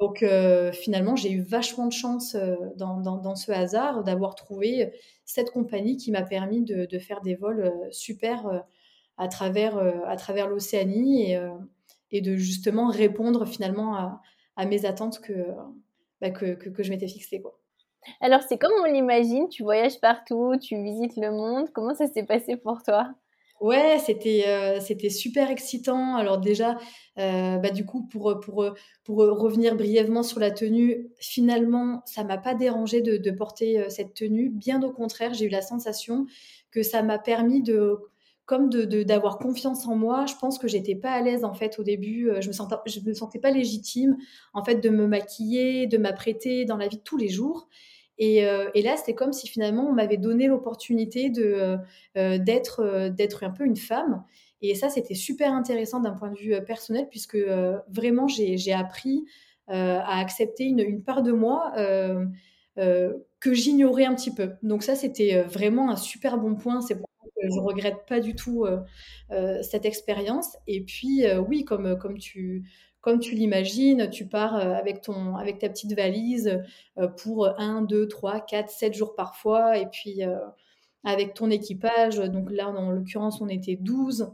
[0.00, 4.92] Donc euh, finalement, j'ai eu vachement de chance euh, dans, ce hasard d'avoir trouvé
[5.26, 8.64] cette compagnie qui m'a permis de, faire des vols euh, super
[9.18, 9.76] à travers,
[10.48, 11.34] l'Océanie
[12.10, 14.20] et, de justement répondre finalement
[14.56, 15.34] à, mes attentes que,
[16.20, 17.42] bah, je m'étais fixée.
[18.20, 21.70] Alors, c'est comme on l'imagine, tu voyages partout, tu visites le monde.
[21.72, 23.14] Comment ça s'est passé pour toi?
[23.60, 26.16] Ouais, c'était euh, c'était super excitant.
[26.16, 26.78] Alors déjà,
[27.18, 28.24] euh, bah du coup pour
[29.06, 34.14] revenir brièvement sur la tenue, finalement ça m'a pas dérangé de, de porter euh, cette
[34.14, 34.48] tenue.
[34.48, 36.26] Bien au contraire, j'ai eu la sensation
[36.70, 37.98] que ça m'a permis de
[38.50, 40.26] comme de d'avoir confiance en moi.
[40.26, 42.28] Je pense que j'étais pas à l'aise en fait au début.
[42.40, 42.74] Je me sentais
[43.06, 44.16] me sentais pas légitime
[44.54, 47.68] en fait de me maquiller, de m'apprêter dans la vie de tous les jours.
[48.18, 51.76] Et, et là, c'était comme si finalement on m'avait donné l'opportunité de
[52.16, 54.24] d'être d'être un peu une femme.
[54.62, 57.38] Et ça, c'était super intéressant d'un point de vue personnel puisque
[57.88, 59.26] vraiment j'ai appris
[59.68, 61.72] à accepter une, part de moi
[62.76, 64.54] que j'ignorais un petit peu.
[64.64, 66.80] Donc ça, c'était vraiment un super bon point.
[66.80, 66.98] C'est
[67.42, 68.66] je regrette pas du tout
[69.62, 70.56] cette expérience.
[70.66, 72.64] Et puis oui, comme comme tu
[73.00, 76.60] comme tu l'imagines, tu pars avec ton avec ta petite valise
[77.18, 79.78] pour 1, 2, 3, 4, 7 jours parfois.
[79.78, 80.20] Et puis
[81.04, 84.30] avec ton équipage, donc là en l'occurrence on était 12.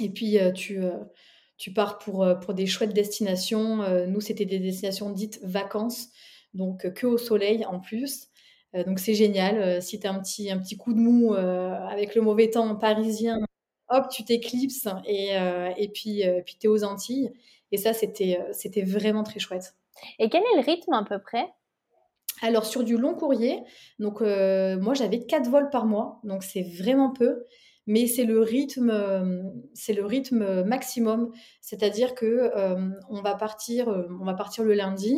[0.00, 0.80] Et puis tu
[1.58, 4.06] tu pars pour, pour des chouettes destinations.
[4.08, 6.08] nous, c'était des destinations dites vacances
[6.54, 8.28] donc que au soleil en plus.
[8.86, 9.82] Donc c'est génial.
[9.82, 13.38] si tu as un petit, un petit coup de mou avec le mauvais temps parisien,
[13.88, 15.36] hop, tu t'éclipses et,
[15.76, 17.32] et puis, puis tu es aux Antilles.
[17.70, 19.74] Et ça, c'était, c'était vraiment très chouette.
[20.18, 21.48] Et quel est le rythme à peu près?
[22.40, 23.62] Alors sur du long courrier,
[24.00, 27.44] donc moi j'avais quatre vols par mois, donc c'est vraiment peu,
[27.86, 31.30] mais c'est le rythme, c'est le rythme maximum,
[31.60, 32.50] c'est-à-dire que
[33.08, 33.88] on va partir,
[34.20, 35.16] on va partir le lundi,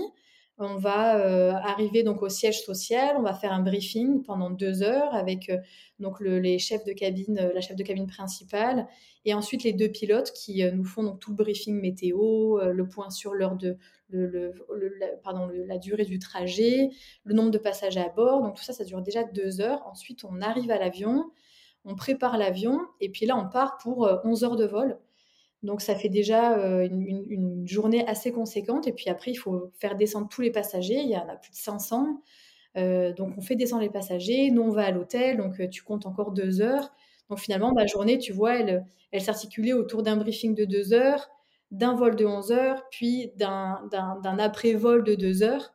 [0.59, 4.83] on va euh, arriver donc au siège social, on va faire un briefing pendant deux
[4.83, 5.59] heures avec euh,
[5.99, 8.87] donc les chefs de cabine, euh, la chef de cabine principale,
[9.25, 13.11] et ensuite les deux pilotes qui nous font donc tout le briefing météo, le point
[13.11, 13.77] sur l'heure de
[14.11, 14.53] le,
[15.01, 16.91] la, pardon, la durée du trajet,
[17.25, 18.43] le nombre de passagers à bord.
[18.43, 19.83] Donc tout ça, ça dure déjà deux heures.
[19.87, 21.31] Ensuite, on arrive à l'avion,
[21.85, 24.99] on prépare l'avion, et puis là, on part pour 11 heures de vol.
[25.65, 28.87] Donc ça fait déjà euh, une, journée assez conséquente.
[28.87, 31.01] Et puis après, il faut faire descendre tous les passagers.
[31.01, 32.21] Il y en a plus de 500.
[32.77, 34.51] Euh, donc on fait descendre les passagers.
[34.51, 35.39] Nous, on va à l'hôtel.
[35.39, 36.93] Donc euh, tu comptes encore deux heures.
[37.31, 41.31] Donc finalement, ma journée, tu vois, elle, elle s'articulait autour d'un briefing de deux heures,
[41.71, 43.89] d'un vol de 11 heures, puis d'un
[44.39, 45.73] après-vol de deux heures.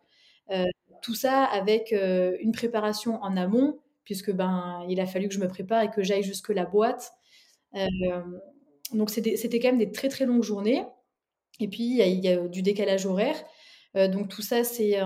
[1.01, 5.47] tout ça avec une préparation en amont, puisque ben il a fallu que je me
[5.47, 7.11] prépare et que j'aille jusque la boîte
[8.93, 10.83] donc c'était quand même des très très longues journées.
[11.59, 13.35] Et puis il y, a du décalage horaire.
[13.95, 14.97] Euh, donc tout ça, c'est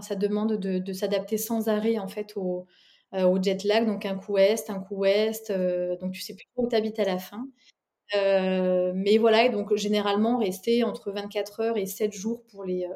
[0.00, 2.66] ça demande de, s'adapter sans arrêt en fait au,
[3.14, 3.86] euh, jet lag.
[3.86, 5.50] Donc un coup est, un coup ouest.
[5.50, 7.46] Euh, donc tu sais plus où tu habites à la fin.
[8.94, 12.86] mais voilà, et donc généralement rester entre 24 heures et 7 jours pour les,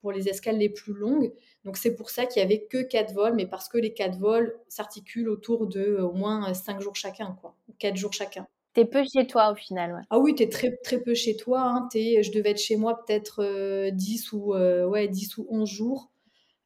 [0.00, 1.32] pour les escales les plus longues.
[1.64, 4.18] Donc c'est pour ça qu'il y avait que 4 vols, mais parce que les 4
[4.18, 8.48] vols s'articulent autour de au moins 5 jours chacun, quoi, 4 jours chacun.
[8.78, 10.02] T'es peu chez toi au final, ouais.
[10.08, 11.62] Ah oui, t'es très, très peu chez toi.
[11.62, 11.88] Hein.
[11.96, 15.68] Es, je devais être chez moi peut-être 10, euh, ou, euh, ouais, 10 ou 11
[15.68, 16.12] jours.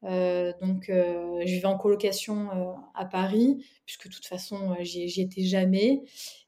[0.05, 6.03] Euh, donc, je vivais en colocation à Paris, puisque de toute façon, j'y étais jamais.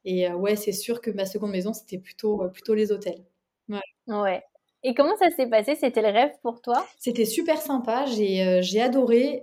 [0.04, 3.24] Et ouais, c'est sûr que ma seconde maison, c'était plutôt, plutôt les hôtels.
[3.70, 3.80] Ouais.
[4.08, 4.42] ouais.
[4.82, 5.76] Et comment ça s'est passé?
[5.76, 6.86] C'était le rêve pour toi?
[6.98, 8.04] C'était super sympa.
[8.04, 9.42] J'ai adoré,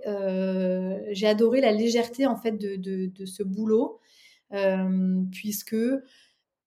[1.10, 3.98] j'ai adoré la légèreté en fait de, de, de ce boulot.
[4.54, 5.76] Euh, puisque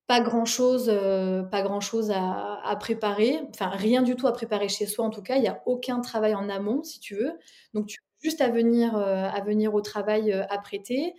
[0.07, 4.69] pas grand chose, euh, pas grand chose à, préparer, enfin rien du tout à préparer
[4.69, 5.35] chez soi en tout cas.
[5.35, 7.33] Il n'y a aucun travail en amont si tu veux.
[7.73, 11.13] Donc tu juste à venir, euh, à venir au travail apprêté.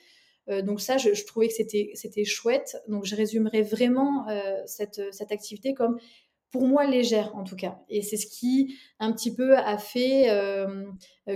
[0.63, 2.77] donc ça, je, trouvais que c'était c'était chouette.
[2.89, 4.27] Donc je résumerais vraiment
[4.67, 5.99] cette, cette activité comme
[6.51, 7.79] pour moi légère en tout cas.
[7.89, 10.27] Et c'est ce qui un petit peu a fait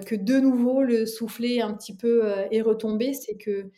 [0.06, 3.70] que de nouveau le soufflet un petit peu est retombé, c'est que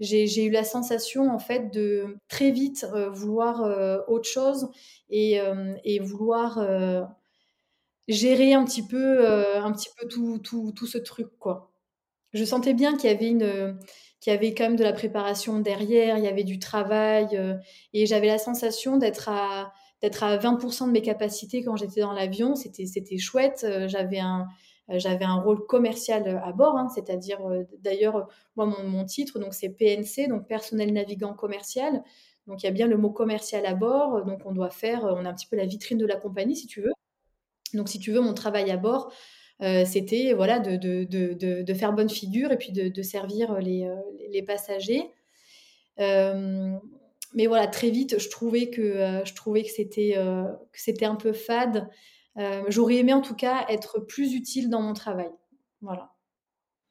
[0.00, 4.68] j'ai eu la sensation en fait de très vite euh, vouloir euh, autre chose
[5.08, 6.58] et, euh, et vouloir
[8.08, 11.70] gérer un petit peu, un petit peu tout, tout, tout, ce truc quoi.
[12.32, 13.78] Je sentais bien qu'il y avait une
[14.20, 17.38] qu'il y avait quand même de la préparation derrière, il y avait du travail
[17.92, 22.12] et j'avais la sensation d'être à d'être à 20% de mes capacités quand j'étais dans
[22.12, 24.48] l'avion, c'était c'était chouette, j'avais un
[24.88, 29.54] j'avais un rôle commercial euh, à bord, hein, c'est-à-dire euh, d'ailleurs moi mon, titre donc
[29.54, 32.02] c'est PNC donc personnel navigant commercial.
[32.46, 35.24] Donc il y a bien le mot commercial à bord, donc on doit faire, on
[35.24, 36.92] a un petit peu la vitrine de la compagnie si tu veux.
[37.72, 39.10] Donc si tu veux mon travail à bord,
[39.86, 43.90] c'était voilà de, faire bonne figure et puis de, servir les,
[44.30, 45.10] les passagers.
[45.96, 51.32] mais voilà, très vite, je trouvais que, je trouvais que c'était, que c'était un peu
[51.32, 51.88] fade.
[52.38, 55.30] Euh, j'aurais aimé en tout cas être plus utile dans mon travail.
[55.80, 56.10] Voilà.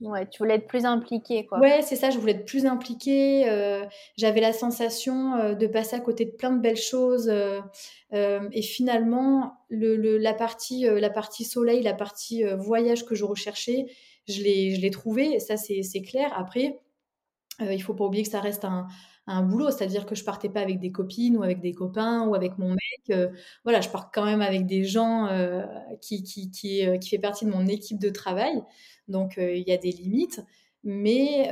[0.02, 1.60] Ouais, tu voulais être plus impliquée, quoi.
[1.60, 3.50] Ouais, c'est ça, je voulais être plus impliquée.
[3.50, 3.86] Euh,
[4.18, 7.30] j'avais la sensation euh, de passer à côté de plein de belles choses.
[8.12, 13.86] et finalement, le, la, partie, la partie soleil, la partie voyage que je recherchais,
[14.28, 16.34] je l'ai trouvée, ça c'est clair.
[16.36, 16.82] Après,
[17.62, 18.88] il faut pas oublier que ça reste un,
[19.28, 19.72] un boulot.
[19.72, 22.70] C'est-à-dire que je partais pas avec des copines ou avec des copains ou avec mon
[22.70, 23.32] mec.
[23.64, 25.30] voilà, je pars quand même avec des gens
[26.02, 28.62] qui, qui, qui, qui fait partie de mon équipe de travail.
[29.08, 30.42] Donc il y a des limites.
[30.84, 31.52] Mais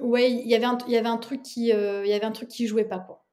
[0.00, 2.32] ouais, il y avait un, il y avait un truc qui, il y avait un
[2.32, 3.27] truc qui jouait pas quoi.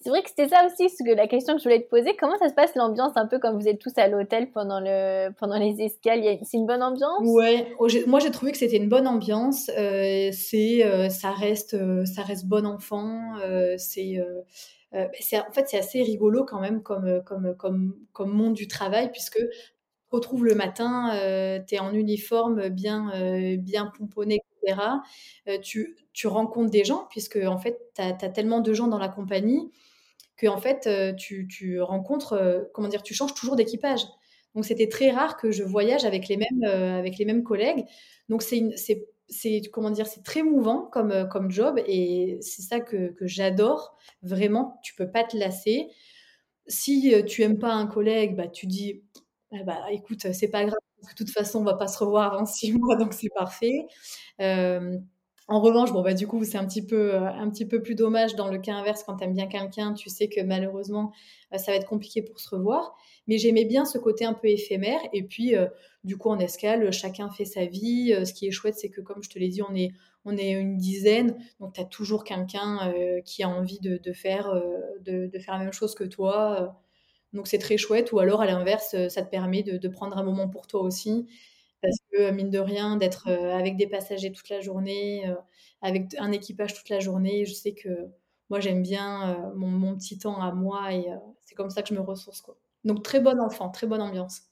[0.00, 2.16] C'est vrai que c'était ça aussi, que la question que je voulais te poser.
[2.16, 5.30] Comment ça se passe l'ambiance un peu comme vous êtes tous à l'hôtel pendant, le,
[5.32, 6.22] pendant les escales?
[6.42, 7.20] C'est une bonne ambiance?
[7.22, 9.70] Ouais, oh, moi j'ai trouvé que c'était une bonne ambiance.
[9.76, 13.34] Euh, c'est, euh, ça, reste, euh, ça reste bon enfant.
[13.76, 14.18] c'est,
[14.92, 19.40] en fait, c'est assez rigolo quand même comme, comme, comme, comme monde du travail, puisque
[20.10, 21.10] retrouve le matin,
[21.66, 23.10] tu es en uniforme bien,
[23.58, 24.80] bien pomponné, etc.
[25.62, 29.08] tu, tu rencontres des gens, puisque en fait, tu as, tellement de gens dans la
[29.08, 29.70] compagnie
[30.38, 34.00] que en fait, tu, tu rencontres, comment dire, tu changes toujours d'équipage.
[34.54, 37.84] Donc c'était très rare que je voyage avec les mêmes, avec les mêmes collègues.
[38.30, 38.62] Donc c'est
[39.28, 43.96] c'est comment dire, c'est très mouvant comme, comme job et c'est ça que, que j'adore.
[44.22, 45.88] Vraiment, tu peux pas te lasser.
[46.66, 49.02] Si tu aimes pas un collègue, bah, tu dis,
[49.52, 51.98] ah bah, écoute, c'est pas grave, parce que de toute façon, on va pas se
[51.98, 53.86] revoir avant six mois, donc c'est parfait.
[55.48, 57.94] En revanche, bon bah du coup c'est un petit peu euh, un petit peu plus
[57.94, 61.12] dommage dans le cas inverse quand tu aimes bien quelqu'un, tu sais que malheureusement
[61.52, 62.96] euh, ça va être compliqué pour se revoir.
[63.28, 65.68] Mais j'aimais bien ce côté un peu éphémère et puis euh,
[66.02, 68.12] du coup en escale chacun fait sa vie.
[68.26, 69.92] ce qui est chouette c'est que comme je te l'ai dit on est
[70.24, 72.92] on est une dizaine donc tu as toujours quelqu'un
[73.24, 74.52] qui a envie de, faire
[75.00, 76.76] de, faire la même chose que toi.
[77.32, 80.48] donc c'est très chouette ou alors à l'inverse ça te permet de prendre un moment
[80.48, 81.26] pour toi aussi
[81.82, 85.24] parce que mine de rien, d'être avec des passagers toute la journée,
[85.82, 88.08] avec un équipage toute la journée, je sais que
[88.50, 91.06] moi j'aime bien mon, petit temps à moi et
[91.42, 92.40] c'est comme ça que je me ressource.
[92.40, 92.56] Quoi.
[92.84, 94.42] Donc très bon enfant, très bonne ambiance.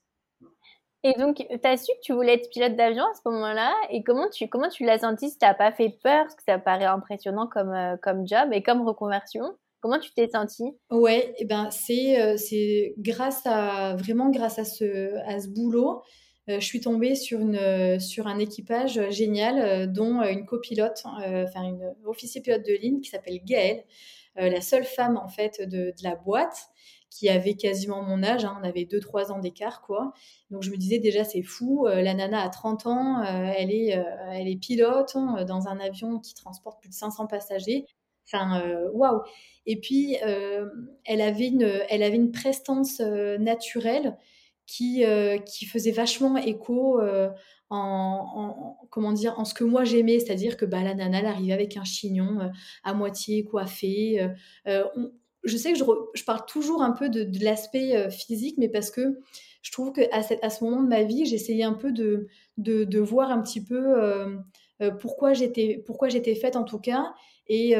[1.06, 4.02] Et donc, tu as su que tu voulais être pilote d'avion à ce moment-là Et
[4.02, 5.28] comment tu, comment tu l'as senti?
[5.28, 6.24] Si tu pas fait peur?
[6.24, 9.44] Parce que ça paraît impressionnant comme, comme job et comme reconversion.
[9.80, 10.74] Comment tu t'es sentie?
[10.90, 16.00] Ouais, et eh ben c'est c'est grâce à vraiment grâce à ce à ce boulot
[16.00, 16.00] euh,
[16.46, 22.40] je suis tombée sur, euh, un équipage génial, euh, dont une copilote, enfin une officier
[22.42, 23.84] pilote de ligne qui s'appelle Gaëlle,
[24.36, 26.68] la seule femme en fait de, la boîte
[27.08, 30.12] qui avait quasiment mon âge, hein, on avait 2-3 ans d'écart, quoi.
[30.50, 35.12] Donc je me disais déjà, c'est fou, la nana a 30 ans, elle, est, pilote
[35.14, 37.86] hein, dans un avion qui transporte plus de 500 passagers.
[38.26, 38.60] Enfin,
[38.92, 39.22] waouh
[39.66, 40.16] Et puis,
[41.04, 44.16] elle, avait une, elle avait une prestance naturelle
[44.66, 47.30] qui, euh, qui faisait vachement écho euh,
[47.70, 51.52] en, comment dire, en ce que moi j'aimais, c'est-à-dire que bah, la nana, elle arrivait
[51.52, 52.48] avec un chignon euh,
[52.84, 54.28] à moitié coiffé.
[54.66, 58.90] je sais que je, je, parle toujours un peu de, de l'aspect physique, mais parce
[58.90, 59.18] que
[59.62, 62.98] je trouve qu'à à ce moment de ma vie, j'essayais un peu de, de, de,
[63.00, 63.96] voir un petit peu
[65.00, 67.14] pourquoi j'étais faite en tout cas.
[67.48, 67.74] Et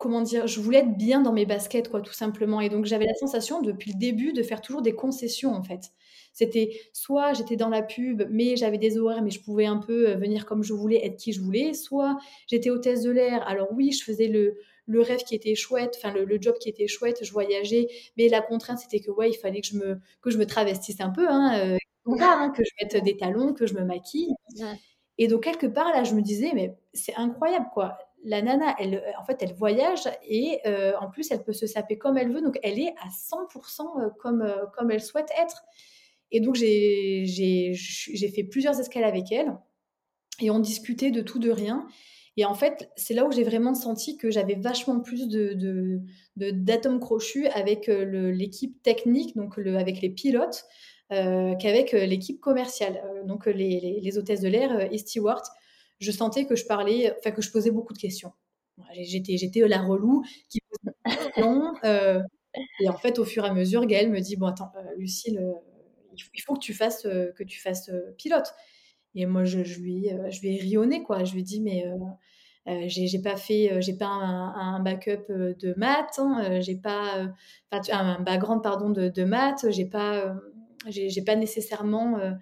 [0.00, 2.60] comment dire, je voulais être bien dans mes baskets, quoi, tout simplement.
[2.62, 5.92] Et donc, j'avais la sensation, depuis le début, de faire toujours des concessions, en fait.
[6.32, 10.08] C'était soit j'étais dans la pub, mais j'avais des horaires, mais je pouvais un peu
[10.08, 11.74] euh, venir comme je voulais, être qui je voulais.
[11.74, 13.46] Soit j'étais hôtesse de l'air.
[13.46, 16.86] Alors oui, je faisais le, le rêve qui était chouette, enfin le, job qui était
[16.86, 20.30] chouette, je voyageais, mais la contrainte c'était que ouais, il fallait que je me que
[20.30, 21.78] je me travestisse un peu, hein, euh,
[22.20, 24.34] hein que je mette des talons, que je me maquille.
[25.18, 28.96] Et donc quelque part là, je me disais mais c'est incroyable quoi la nana, elle,
[28.96, 32.32] euh, en fait, elle voyage et euh, en plus, elle peut se saper comme elle
[32.32, 32.42] veut.
[32.42, 35.62] Donc, elle est à 100% euh, comme, comme elle souhaite être.
[36.30, 37.74] Et donc, j'ai
[38.34, 39.56] fait plusieurs escales avec elle
[40.40, 41.86] et on discutait de tout, de rien.
[42.36, 46.00] Et en fait, c'est là où j'ai vraiment senti que j'avais vachement plus de
[46.36, 50.64] d'atomes crochus avec l'équipe technique, donc avec les pilotes,
[51.10, 55.50] qu'avec l'équipe commerciale, donc les, les, hôtesses de l'air et stewards
[56.00, 58.32] je sentais que je parlais, enfin que je posais beaucoup de questions.
[58.94, 59.36] J'étais,
[59.68, 61.74] la relou qui posait des questions.
[61.84, 62.22] Euh,
[62.80, 65.38] et en fait, au fur et à mesure, Gaëlle me dit bon attends, euh, Lucille,
[65.38, 65.52] euh,
[66.34, 68.52] il faut que tu fasses que tu fasses pilote.
[69.14, 71.24] Et moi, je, lui, je lui ai rionné quoi.
[71.24, 71.84] Je lui ai dit mais
[72.88, 77.28] j'ai pas fait, j'ai pas un, backup de maths, hein, j'ai pas,
[77.70, 80.34] un background pardon de, de maths, j'ai pas,
[80.88, 82.32] j'ai pas nécessairement euh,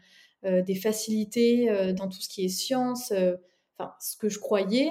[0.44, 3.37] des facilités euh, dans tout ce qui est science, euh,
[3.77, 4.90] enfin ce que je croyais,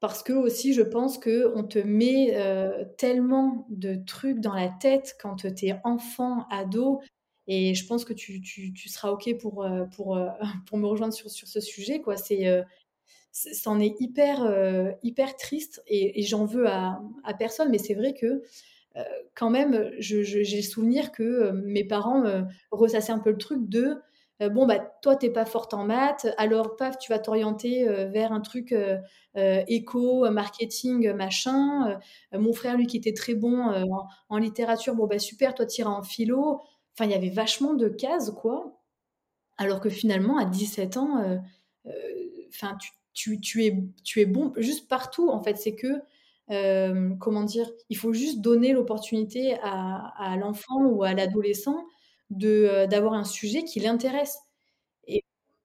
[0.00, 2.36] parce que aussi je pense que on te met
[2.98, 7.00] tellement de trucs dans la tête quand tu es enfant, ado,
[7.48, 9.66] et je pense que tu, tu, tu seras OK pour,
[9.96, 10.18] pour,
[10.66, 12.00] pour me rejoindre sur, sur ce sujet.
[12.00, 12.16] Quoi.
[12.16, 12.64] C'est,
[13.32, 18.42] c'en est hyper, hyper triste et, j'en veux à, à, personne, mais c'est vrai que
[19.34, 22.22] quand même, j'ai le souvenir que mes parents
[22.70, 23.96] ressassaient un peu le truc de
[24.40, 28.06] Euh, bon, bah, toi, t'es pas forte en maths, alors, paf, tu vas t'orienter euh,
[28.06, 28.98] vers un truc euh,
[29.34, 31.98] éco, marketing, machin.
[32.32, 33.72] mon frère, lui, qui était très bon
[34.28, 36.60] en, littérature, bon, bah, super, toi, tu iras en philo.
[36.94, 38.80] Enfin, il y avait vachement de cases, quoi.
[39.58, 41.40] Alors que finalement, à 17 ans,
[42.48, 42.76] enfin,
[43.14, 45.56] tu, tu, es, tu es bon juste partout, en fait.
[45.56, 46.02] C'est que
[47.18, 51.84] comment dire, il faut juste donner l'opportunité à, l'enfant ou à l'adolescent
[52.30, 54.38] d'avoir un sujet qui l'intéresse.
[55.08, 55.22] Et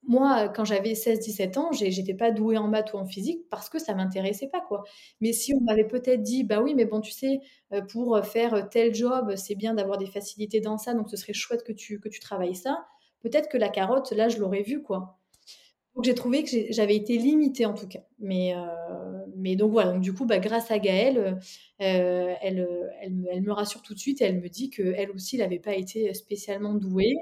[0.07, 3.79] moi, quand j'avais 16-17 ans, j'étais pas douée en maths ou en physique parce que
[3.79, 4.83] ça m'intéressait pas, quoi.
[5.21, 7.41] Mais si on m'avait peut-être dit: «Bah oui, mais bon, tu sais,
[7.91, 11.63] pour faire tel job, c'est bien d'avoir des facilités dans ça, donc ce serait chouette
[11.63, 12.85] que tu que tu travailles ça»,
[13.21, 15.19] peut-être que la carotte, là, je l'aurais vue, quoi.
[15.95, 18.01] Donc j'ai trouvé que j'avais été limitée en tout cas.
[18.19, 18.55] Mais,
[19.43, 21.37] mais donc voilà, donc du coup, bah, grâce à Gaëlle,
[21.81, 24.69] euh, elle, euh, elle, me, elle, me, rassure tout de suite et elle me dit
[24.69, 27.17] qu'elle aussi, n'avait pas été spécialement douée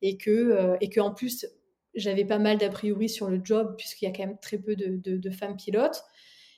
[0.00, 1.46] et que, euh, et que en plus,
[1.94, 4.74] j'avais pas mal d'a priori sur le job puisqu'il y a quand même très peu
[4.74, 6.02] de, femmes pilotes.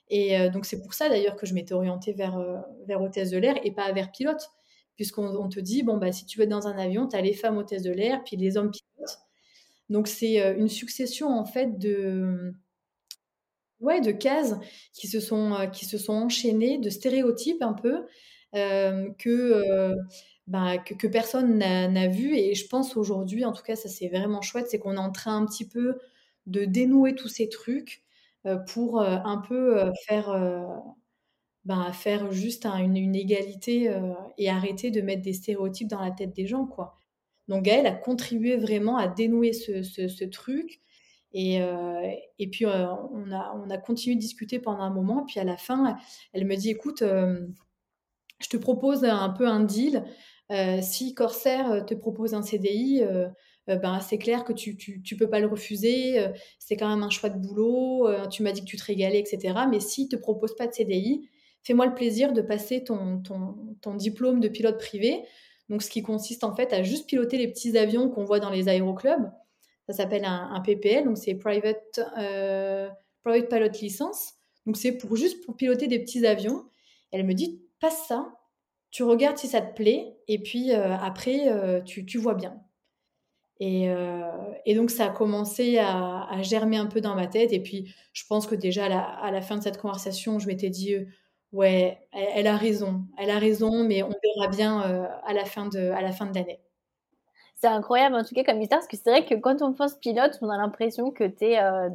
[0.09, 2.39] Et donc c'est pour ça d'ailleurs que je m'étais orientée vers,
[2.87, 4.51] vers hôtesse de l'air et pas vers pilote.
[4.97, 7.35] Puisqu'on te dit, bon, bah, si tu veux être dans un avion, tu as les
[7.35, 9.19] femmes hôtesses de l'air, puis les hommes pilotes.
[9.91, 12.53] Donc c'est une succession en fait de,
[13.81, 14.55] Ouais, de cases
[14.93, 18.07] qui se sont, euh, qui enchaînées, de stéréotypes un peu,
[18.57, 19.95] euh, que, euh,
[20.49, 22.37] bah, que, personne n'a vu.
[22.37, 25.13] Et je pense aujourd'hui, en tout cas, ça c'est vraiment chouette, c'est qu'on est en
[25.13, 25.99] train un petit peu
[26.47, 28.03] de dénouer tous ces trucs
[28.69, 30.33] pour un peu faire,
[31.93, 33.95] faire juste une, égalité
[34.39, 36.97] et arrêter de mettre des stéréotypes dans la tête des gens, quoi.
[37.49, 40.81] Donc Gaëlle a contribué vraiment à dénouer ce truc
[41.33, 45.25] et, euh, et puis, euh, on, a, on a continué de discuter pendant un moment.
[45.27, 45.97] Puis à la fin,
[46.33, 47.47] elle me dit, écoute, euh,
[48.41, 50.05] je te propose un peu un deal.
[50.83, 53.03] si Corsair te propose un CDI,
[53.67, 56.25] ben, c'est clair que tu, tu, peux pas le refuser.
[56.59, 58.09] c'est quand même un choix de boulot.
[58.31, 59.55] tu m'as dit que tu te régalais, etc.
[59.71, 61.29] Mais s'il te propose pas de CDI,
[61.63, 65.25] fais-moi le plaisir de passer ton, ton, ton, diplôme de pilote privé.
[65.69, 68.51] Donc, ce qui consiste en fait à juste piloter les petits avions qu'on voit dans
[68.51, 69.31] les aéroclubs.
[69.89, 72.91] Ça s'appelle un, PPL, donc c'est Private, euh,
[73.25, 74.35] Private Pilot License.
[74.67, 76.67] Donc c'est pour juste pour piloter des petits avions.
[77.11, 78.29] Elle me dit passe ça,
[78.91, 82.61] tu regardes si ça te plaît, et puis euh, après euh, tu, vois bien.
[83.61, 83.89] Et,
[84.75, 87.55] donc ça a commencé à, germer un peu dans ma tête.
[87.55, 90.97] Et puis je pense que déjà à la, fin de cette conversation, je m'étais dit
[91.53, 95.47] ouais, elle, elle, a raison, elle a raison, mais on verra bien à à la
[95.47, 96.61] fin de l'année
[97.61, 99.95] c'est incroyable en tout cas comme histoire parce que c'est vrai que quand on pense
[99.95, 101.89] pilote, on a l'impression que t'es euh,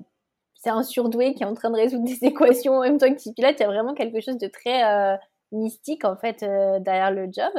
[0.55, 3.22] c'est un surdoué qui est en train de résoudre des équations en même temps que
[3.22, 3.55] tu pilotes.
[3.59, 5.16] Il y a vraiment quelque chose de très euh,
[5.51, 7.51] mystique en fait euh, derrière le job.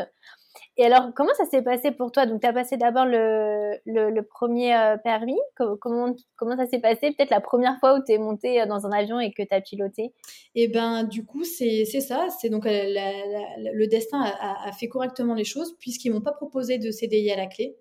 [0.76, 2.26] Et alors, comment ça s'est passé pour toi?
[2.26, 5.38] Donc, tu as passé d'abord le, le, premier permis.
[5.56, 7.10] Comment, comment ça s'est passé?
[7.10, 9.60] Peut-être la première fois où tu es monté dans un avion et que tu as
[9.60, 10.12] piloté?
[10.54, 12.28] Eh ben, du coup, c'est ça.
[12.40, 16.92] C'est donc le destin a, a, fait correctement les choses puisqu'ils m'ont pas proposé de
[16.92, 17.76] CDI à la clé.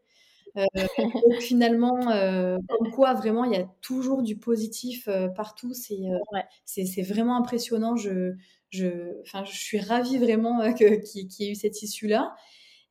[0.57, 0.65] Euh,
[1.13, 5.73] donc finalement, euh, comme quoi vraiment il y a toujours du positif euh, partout.
[5.73, 7.95] C'est vraiment impressionnant.
[7.95, 8.33] Je,
[8.69, 11.01] je, enfin, je suis ravie vraiment qu'il
[11.39, 12.35] y ait eu cette issue-là.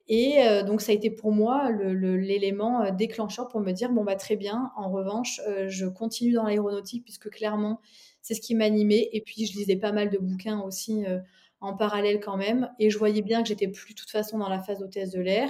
[0.09, 0.37] Et
[0.67, 4.71] donc ça a été pour moi l'élément déclencheur pour me dire bon bah très bien.
[4.75, 7.79] En revanche, je continue dans l'aéronautique puisque clairement
[8.21, 9.07] c'est ce qui m'animait.
[9.13, 11.05] Et puis je lisais pas mal de bouquins aussi
[11.61, 12.69] en parallèle quand même.
[12.79, 15.21] Et je voyais bien que j'étais plus de toute façon dans la phase d'hôtesse de
[15.21, 15.49] l'air.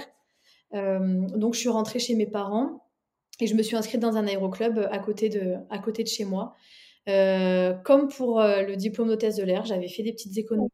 [0.72, 2.84] Euh, donc je suis rentrée chez mes parents
[3.40, 6.24] et je me suis inscrite dans un aéroclub à côté de, à côté de chez
[6.24, 6.54] moi.
[7.08, 10.70] Euh, comme pour euh, le diplôme d'hôtesse de l'air, j'avais fait des petites économies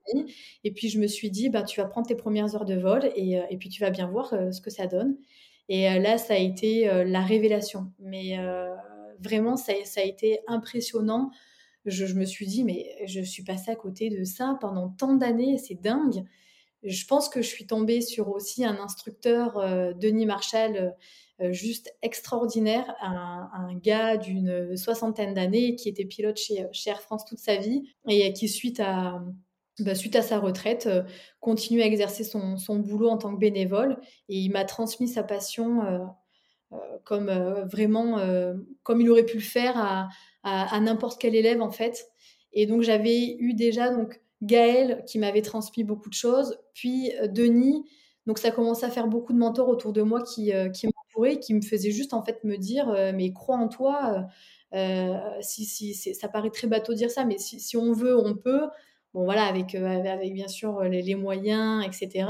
[0.62, 3.10] et puis je me suis dit, bah, tu vas prendre tes premières heures de vol
[3.16, 5.16] et, et puis tu vas bien voir ce que ça donne.
[5.68, 7.92] Et là, ça a été la révélation.
[8.00, 8.36] Mais
[9.22, 11.30] vraiment, ça, ça, a été impressionnant.
[11.84, 15.14] Je, je, me suis dit, mais je suis passée à côté de ça pendant tant
[15.14, 16.24] d'années, c'est dingue.
[16.82, 20.90] Je pense que je suis tombée sur aussi un instructeur, euh, Denis Marshall, euh,
[21.42, 27.24] euh, juste extraordinaire, un, gars d'une soixantaine d'années qui était pilote chez, chez, Air France
[27.24, 29.22] toute sa vie et qui, suite à,
[29.78, 30.86] bah, suite à sa retraite,
[31.40, 33.98] continue à exercer son, son, boulot en tant que bénévole.
[34.28, 35.80] Et il m'a transmis sa passion
[37.04, 37.30] comme
[37.72, 38.18] vraiment,
[38.82, 40.10] comme il aurait pu le faire à,
[40.42, 42.06] à, à n'importe quel élève en fait.
[42.52, 47.28] Et donc j'avais eu déjà donc Gaël qui m'avait transmis beaucoup de choses, puis euh,
[47.28, 47.84] Denis.
[48.26, 51.54] Donc ça commençait à faire beaucoup de mentors autour de moi qui, euh, m'entouraient, qui
[51.54, 54.26] me faisaient juste en fait me dire euh, mais crois en toi.
[55.40, 58.68] si, si ça paraît très bateau de dire ça, mais si, on veut, on peut.
[59.14, 62.26] Bon voilà, avec, avec bien sûr les, les moyens, etc.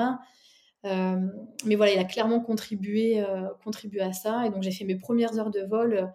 [0.84, 3.22] mais voilà, il a clairement contribué,
[3.62, 4.46] contribué à ça.
[4.46, 6.10] Et donc, j'ai fait mes premières heures de vol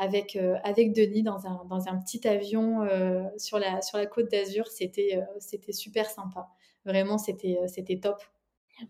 [0.00, 2.88] avec, avec Denis dans un, dans un petit avion
[3.36, 4.66] sur, la, sur la côte d'Azur.
[4.66, 6.48] C'était c'était super sympa.
[6.84, 8.22] Vraiment, c'était top.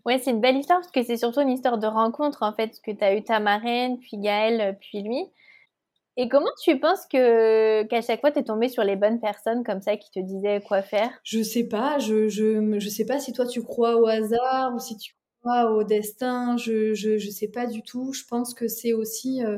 [0.05, 2.79] Ouais, c'est une belle histoire parce que c'est surtout une histoire de rencontre en fait,
[2.83, 5.25] que tu as eu ta marraine, puis Gaël, puis lui.
[6.17, 9.63] Et comment tu penses que qu'à chaque fois tu es tombé sur les bonnes personnes
[9.63, 11.09] comme ça qui te disaient quoi faire?
[11.23, 14.79] Je sais pas, je, je je sais pas si toi tu crois au hasard ou
[14.79, 18.11] si tu crois au destin, je je je sais pas du tout.
[18.13, 19.57] Je pense que c'est aussi euh,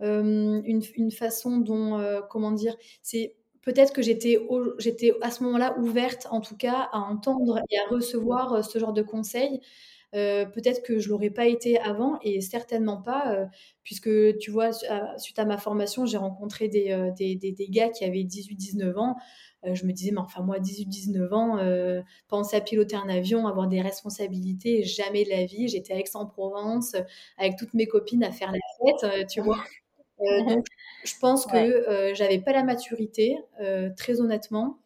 [0.00, 4.38] une, une façon dont euh, comment dire, c'est peut-être que j'étais
[5.20, 9.02] à ce moment-là ouverte en tout cas à entendre et à recevoir ce genre de
[9.02, 9.60] conseils.
[10.14, 13.46] Euh, peut-être que je l'aurais pas été avant et certainement pas, euh,
[13.82, 14.70] puisque tu vois,
[15.16, 18.96] suite à ma formation, j'ai rencontré des, euh, des, des, des, gars qui avaient 18-19
[18.98, 19.16] ans.
[19.64, 23.80] je me disais, mais enfin, moi, 18-19 ans, penser à piloter un avion, avoir des
[23.80, 25.68] responsabilités, jamais de la vie.
[25.68, 26.96] J'étais à Aix-en-Provence
[27.38, 28.58] avec toutes mes copines à faire la
[29.00, 29.62] fête, tu vois.
[30.48, 30.66] donc,
[31.04, 33.38] je pense que j'avais pas la maturité,
[33.96, 34.78] très honnêtement.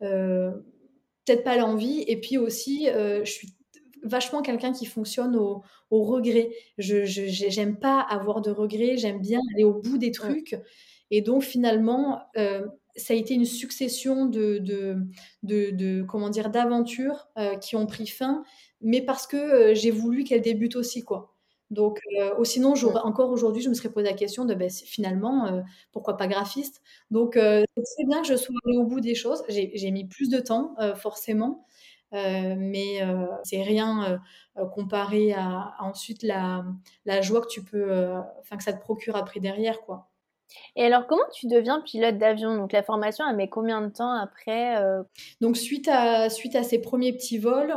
[0.00, 2.04] Peut-être pas l'envie.
[2.06, 3.54] Et puis aussi, je suis
[4.04, 6.50] vachement quelqu'un qui fonctionne au, regret.
[6.76, 10.56] Je j'aime pas avoir de regrets, j'aime bien aller au bout des trucs.
[11.10, 12.66] Et donc finalement, euh,
[12.96, 14.58] ça a été une succession de,
[15.42, 18.42] de, comment dire d'aventures euh, qui ont pris fin,
[18.80, 21.33] mais parce que euh, j'ai voulu qu'elles débutent aussi quoi.
[21.70, 22.00] Donc,
[22.44, 26.82] sinon, encore aujourd'hui, je me serais posé la question de ben, finalement, pourquoi pas graphiste?
[27.10, 29.42] Donc, c'est bien que je sois allée au bout des choses.
[29.48, 31.64] J'ai mis plus de temps, forcément.
[32.14, 34.20] Euh, mais euh, c'est rien
[34.56, 36.64] euh, comparé à, ensuite la,
[37.06, 40.08] la, joie que tu peux, enfin que ça te procure après derrière, quoi.
[40.76, 42.56] Et alors, comment tu deviens pilote d'avion?
[42.56, 44.76] Donc, la formation, elle met combien de temps après
[45.40, 47.74] Donc, suite à, suite à ces premiers petits vols,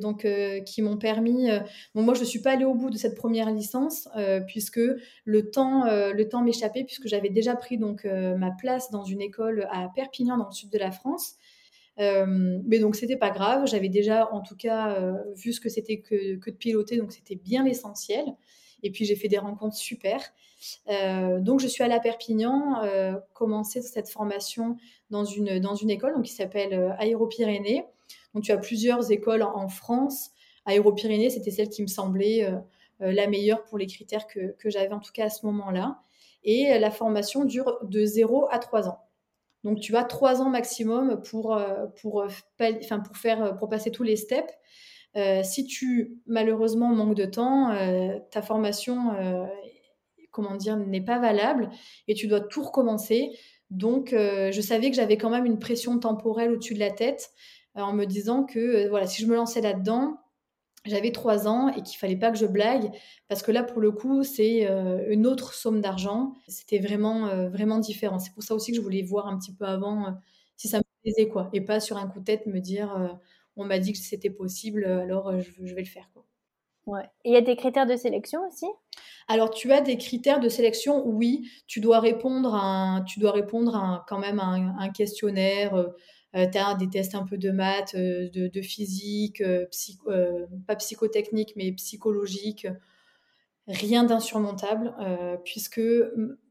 [0.00, 0.26] donc,
[0.64, 1.48] qui m'ont permis...
[1.94, 4.08] moi, je ne suis pas allée au bout de cette première licence,
[4.46, 4.80] puisque
[5.24, 9.66] le temps, le temps m'échappait, puisque j'avais déjà pris donc, ma place dans une école
[9.70, 11.36] à Perpignan, dans le sud de la France.
[11.98, 15.70] Euh, mais donc c'était pas grave, j'avais déjà en tout cas euh, vu ce que
[15.70, 18.24] c'était que, que, de piloter, donc c'était bien l'essentiel.
[18.82, 20.20] Et puis j'ai fait des rencontres super.
[20.88, 22.82] Euh, donc je suis allée à Perpignan,
[23.32, 24.76] commencer cette formation
[25.10, 27.84] dans une, dans une école donc, qui s'appelle Aéro-Pyrénées.
[28.34, 30.30] Donc tu as plusieurs écoles en, France.
[30.66, 32.48] Aéro-Pyrénées, c'était celle qui me semblait
[33.00, 36.00] la meilleure pour les critères que, que j'avais en tout cas à ce moment-là.
[36.44, 39.06] Et la formation dure de 0 à 3 ans.
[39.66, 42.28] Donc, tu as trois ans maximum pour, euh, euh,
[42.60, 44.52] euh, pour passer tous les steps.
[45.42, 47.74] Si tu, malheureusement, manques de temps,
[48.30, 49.12] ta formation,
[50.30, 51.70] comment dire, n'est pas valable
[52.08, 53.30] et tu dois tout recommencer.
[53.70, 57.30] Donc, je savais que j'avais quand même une pression temporelle au-dessus de la tête
[57.74, 60.18] en me disant que, voilà, si je me lançais là-dedans,
[60.84, 62.90] j'avais trois ans et qu'il fallait pas que je blague
[63.28, 67.48] parce que là pour le coup c'est euh, une autre somme d'argent c'était vraiment euh,
[67.48, 70.10] vraiment différent c'est pour ça aussi que je voulais voir un petit peu avant euh,
[70.56, 73.18] si ça me plaisait quoi et pas sur un coup de tête me dire
[73.56, 76.24] on m'a dit que c'était possible alors je, vais le faire quoi.
[76.86, 77.02] Ouais.
[77.24, 78.66] Et il y a des critères de sélection aussi?
[79.26, 81.50] Alors tu as des critères de sélection oui.
[81.66, 85.74] Tu dois répondre à tu dois répondre à quand même à un questionnaire
[86.36, 89.66] euh, tu as des tests un peu de maths, euh, de, physique, euh,
[90.66, 92.66] pas psychotechnique, mais psychologique.
[93.68, 94.94] Rien d'insurmontable,
[95.44, 95.80] puisque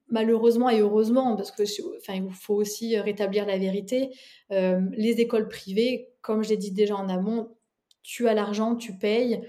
[0.09, 1.63] malheureusement et heureusement, parce que
[1.97, 4.09] enfin, il faut aussi rétablir la vérité,
[4.49, 7.55] les écoles privées, comme je l'ai dit déjà en amont,
[8.03, 9.41] tu as l'argent, tu payes,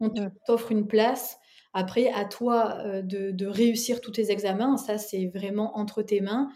[0.00, 0.10] on
[0.46, 1.38] t'offre une place.
[1.74, 6.48] Après, à toi de, de, réussir tous tes examens, ça c'est vraiment entre tes mains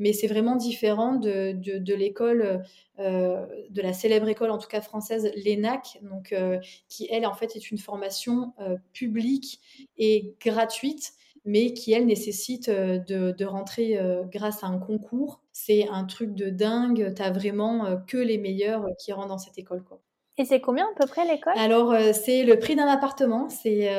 [0.00, 2.64] mais c'est vraiment différent de, de, l'école,
[2.98, 6.58] euh, de la célèbre école, en tout cas française, l'ENAC, donc, euh,
[6.88, 9.60] qui, elle, en fait, est une formation euh, publique
[9.98, 11.12] et gratuite,
[11.44, 13.98] mais qui, elle, nécessite de rentrer
[14.30, 15.42] grâce à un concours.
[15.66, 19.58] C'est un truc de dingue, tu as vraiment que les meilleurs qui rentrent dans cette
[19.58, 19.84] école.
[19.84, 20.00] Quoi.
[20.38, 21.52] Et c'est combien à peu près l'école?
[21.56, 23.90] Alors, c'est le prix d'un appartement, c'est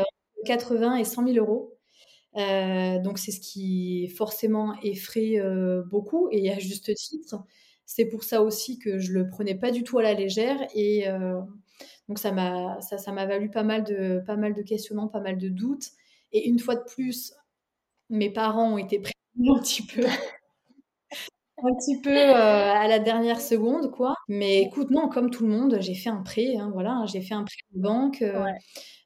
[0.45, 1.78] 80 et 100 000 euros.
[2.38, 7.43] Euh, donc c'est ce qui forcément effraie euh, beaucoup et à juste titre.
[7.86, 11.09] C'est pour ça aussi que je le prenais pas du tout à la légère et
[11.09, 11.41] euh,
[12.07, 15.20] donc ça m'a ça, ça m'a valu pas mal de pas mal de questionnements, pas
[15.20, 15.89] mal de doutes
[16.32, 17.34] et une fois de plus
[18.09, 19.14] mes parents ont été pris
[19.45, 20.03] un petit peu
[21.64, 24.14] un petit peu à la dernière seconde quoi.
[24.28, 27.22] Mais écoute non comme tout le monde j'ai fait un prêt hein, voilà hein, j'ai
[27.22, 28.24] fait un prêt de banque.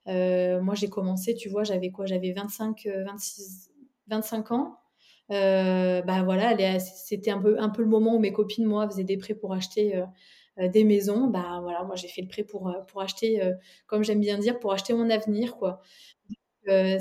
[0.07, 3.71] Euh, moi, j'ai commencé, tu vois, j'avais quoi J'avais 25, 26,
[4.07, 4.77] 25 ans.
[5.31, 9.03] Euh, bah voilà, c'était un peu, un peu le moment où mes copines, moi, faisaient
[9.03, 9.95] des prêts pour acheter,
[10.59, 13.41] euh, des maisons, bah, voilà, moi j'ai fait le prêt pour, pour acheter,
[13.87, 15.81] comme j'aime bien dire, pour acheter mon avenir, quoi.
[16.67, 16.99] Ouais.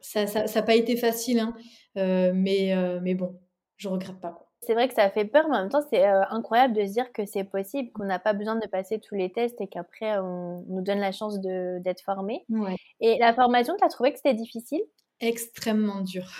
[0.00, 1.54] ça ça ça a pas été facile, hein,
[1.94, 3.38] mais mais bon,
[3.78, 4.48] je regrette pas.
[4.62, 6.92] C'est vrai que ça fait peur, mais en même temps, c'est, heu, incroyable de se
[6.92, 10.18] dire que c'est possible, qu'on n'a pas besoin de passer tous les tests et qu'après
[10.18, 12.44] on nous donne la chance de d'être formés.
[12.48, 12.78] Ouais.
[13.00, 14.82] Et la formation, tu as trouvé que c'était difficile?
[15.20, 16.30] Extrêmement dur.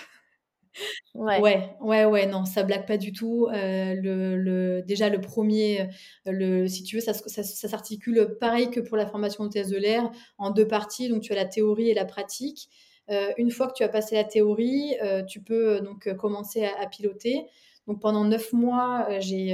[1.15, 1.41] Ouais.
[1.41, 3.47] Ouais, ouais, ouais, non, ça blague pas du tout.
[3.51, 5.89] Le le déjà le 1er,
[6.25, 9.77] le si tu veux, ça ça ça s'articule pareil que pour la formation hôtesse de
[9.77, 11.07] l'air, en 2 parties.
[11.09, 12.69] Donc tu as la théorie et la pratique.
[13.11, 16.85] Heu, une fois que tu as passé la théorie, heu, tu peux donc commencer à
[16.87, 17.45] piloter.
[17.87, 19.51] Donc pendant 9 mois, j'ai,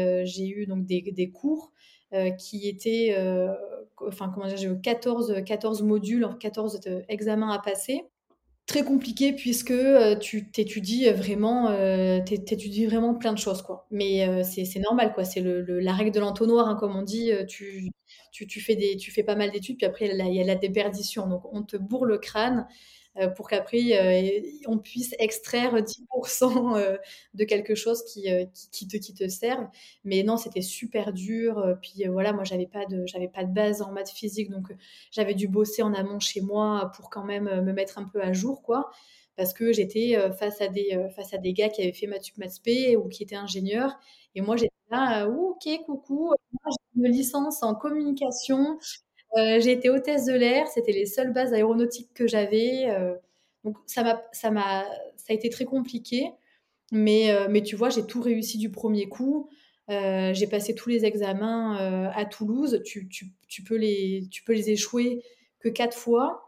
[0.50, 1.72] eu donc des cours,
[2.38, 3.16] qui étaient,
[4.08, 4.58] enfin comment dire?
[4.58, 8.04] J'ai eu 14, 14 modules, 14 de examens à passer.
[8.68, 9.74] Très compliqué puisque,
[10.20, 11.72] tu tu étudies vraiment,
[12.26, 13.88] étudies vraiment plein de choses, quoi.
[13.92, 17.92] Mais, c'est normal, quoi, c'est le la règle de l'entonnoir, hein, comme on dit, tu
[18.62, 21.28] fais tu fais pas mal d'études, puis après il y a la déperdition.
[21.28, 22.68] Donc on te bourre le crâne,
[23.36, 23.80] pour qu'après,
[24.44, 26.06] heu, on puisse extraire 10
[26.78, 27.00] heu,
[27.34, 29.68] de quelque chose qui, qui qui te qui te serve.
[30.04, 33.82] Mais non, c'était super dur, puis voilà, moi j'avais pas de j'avais pas de base
[33.82, 34.68] en maths physique, donc
[35.12, 38.34] j'avais dû bosser en amont chez moi pour quand même, me mettre un peu à
[38.34, 38.90] jour, quoi.
[39.36, 42.38] Parce que j'étais, face à des, face à des gars qui avaient fait maths sup,
[42.38, 42.60] maths
[42.98, 43.98] ou qui étaient ingénieurs
[44.36, 48.78] et moi j'étais là: «OK, coucou, moi j'ai une licence en communication,
[49.38, 50.68] heu, j'ai été hôtesse de l'air».
[50.70, 53.18] C'était les seules bases aéronautiques que j'avais, heu,
[53.66, 54.86] donc ça m'a ça m'a
[55.18, 56.32] ça a été très compliqué.
[56.94, 59.50] Mais, heu, mais tu vois, j'ai tout réussi du 1er coup.
[59.90, 61.78] J'ai passé tous les examens,
[62.16, 62.82] à Toulouse.
[62.86, 65.24] Tu tu tu peux les tu peux les échouer
[65.60, 66.44] que 4 fois.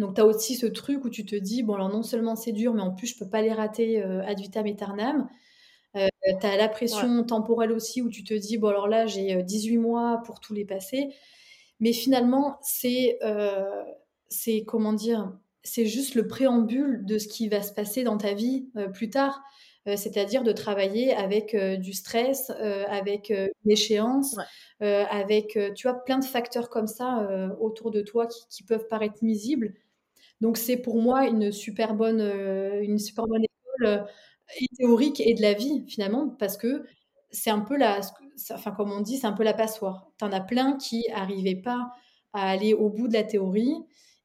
[0.00, 2.52] Donc tu as aussi ce truc où tu te dis: «Bon alors non seulement c'est
[2.52, 5.28] dur, mais en plus je peux pas les rater, ad vitam aeternam».
[5.96, 6.08] Heu,
[6.40, 7.06] tu as la Ouais.
[7.08, 10.40] pression temporelle aussi où tu te dis: «Bon alors là, j'ai, heu, 18 mois pour
[10.40, 11.10] tous les passer».
[11.82, 13.66] Mais finalement, c'est, heu,
[14.30, 15.34] c'est comment dire?
[15.64, 19.10] C'est juste le préambule de ce qui va se passer dans ta vie, heu, plus
[19.10, 19.42] tard.
[19.88, 22.50] Heu, c'est-à-dire de travailler avec, du stress,
[22.88, 24.44] avec, une échéance, Ouais.
[25.10, 27.28] avec, tu vois, plein de facteurs comme ça,
[27.60, 29.74] autour de toi qui qui peuvent paraître nuisibles.
[30.42, 32.20] Donc c'est pour moi une super bonne,
[32.82, 34.06] une super bonne école,
[34.60, 36.84] et théorique et de la vie finalement, parce que
[37.32, 38.00] c'est un peu la
[38.52, 40.08] enfin comme on dit, c'est un peu la passoire.
[40.18, 41.90] Tu en as plein qui arrivaient pas
[42.34, 43.74] à aller au bout de la théorie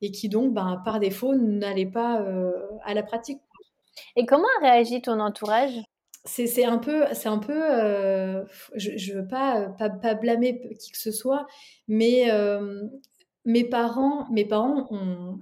[0.02, 2.54] et qui donc, ben, par défaut, n'allaient pas, heu,
[2.86, 3.40] à la pratique.
[4.18, 5.74] Et comment a réagi ton entourage?
[6.26, 8.46] C'est c'est un peu c'est un peu, heu,
[8.76, 11.48] je je veux pas, pas pas blâmer qui que ce soit,
[11.88, 12.90] mais, hem,
[13.46, 14.90] mes parents mes parents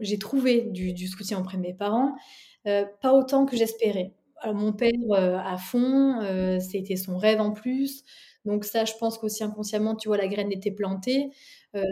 [0.01, 2.15] j'ai trouvé du du soutien auprès de mes parents,
[2.65, 4.13] pas autant que j'espérais.
[4.45, 8.03] Alors mon père, heu, à fond, heu, c'était son rêve en plus.
[8.45, 11.31] Donc ça, je pense qu'aussi inconsciemment, tu vois, la graine était plantée.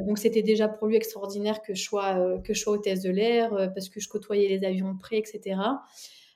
[0.08, 3.50] Donc c'était déjà pour lui extraordinaire que je sois, que je sois hôtesse de l'air,
[3.74, 5.82] parce que je côtoyais les avions de près et cetera.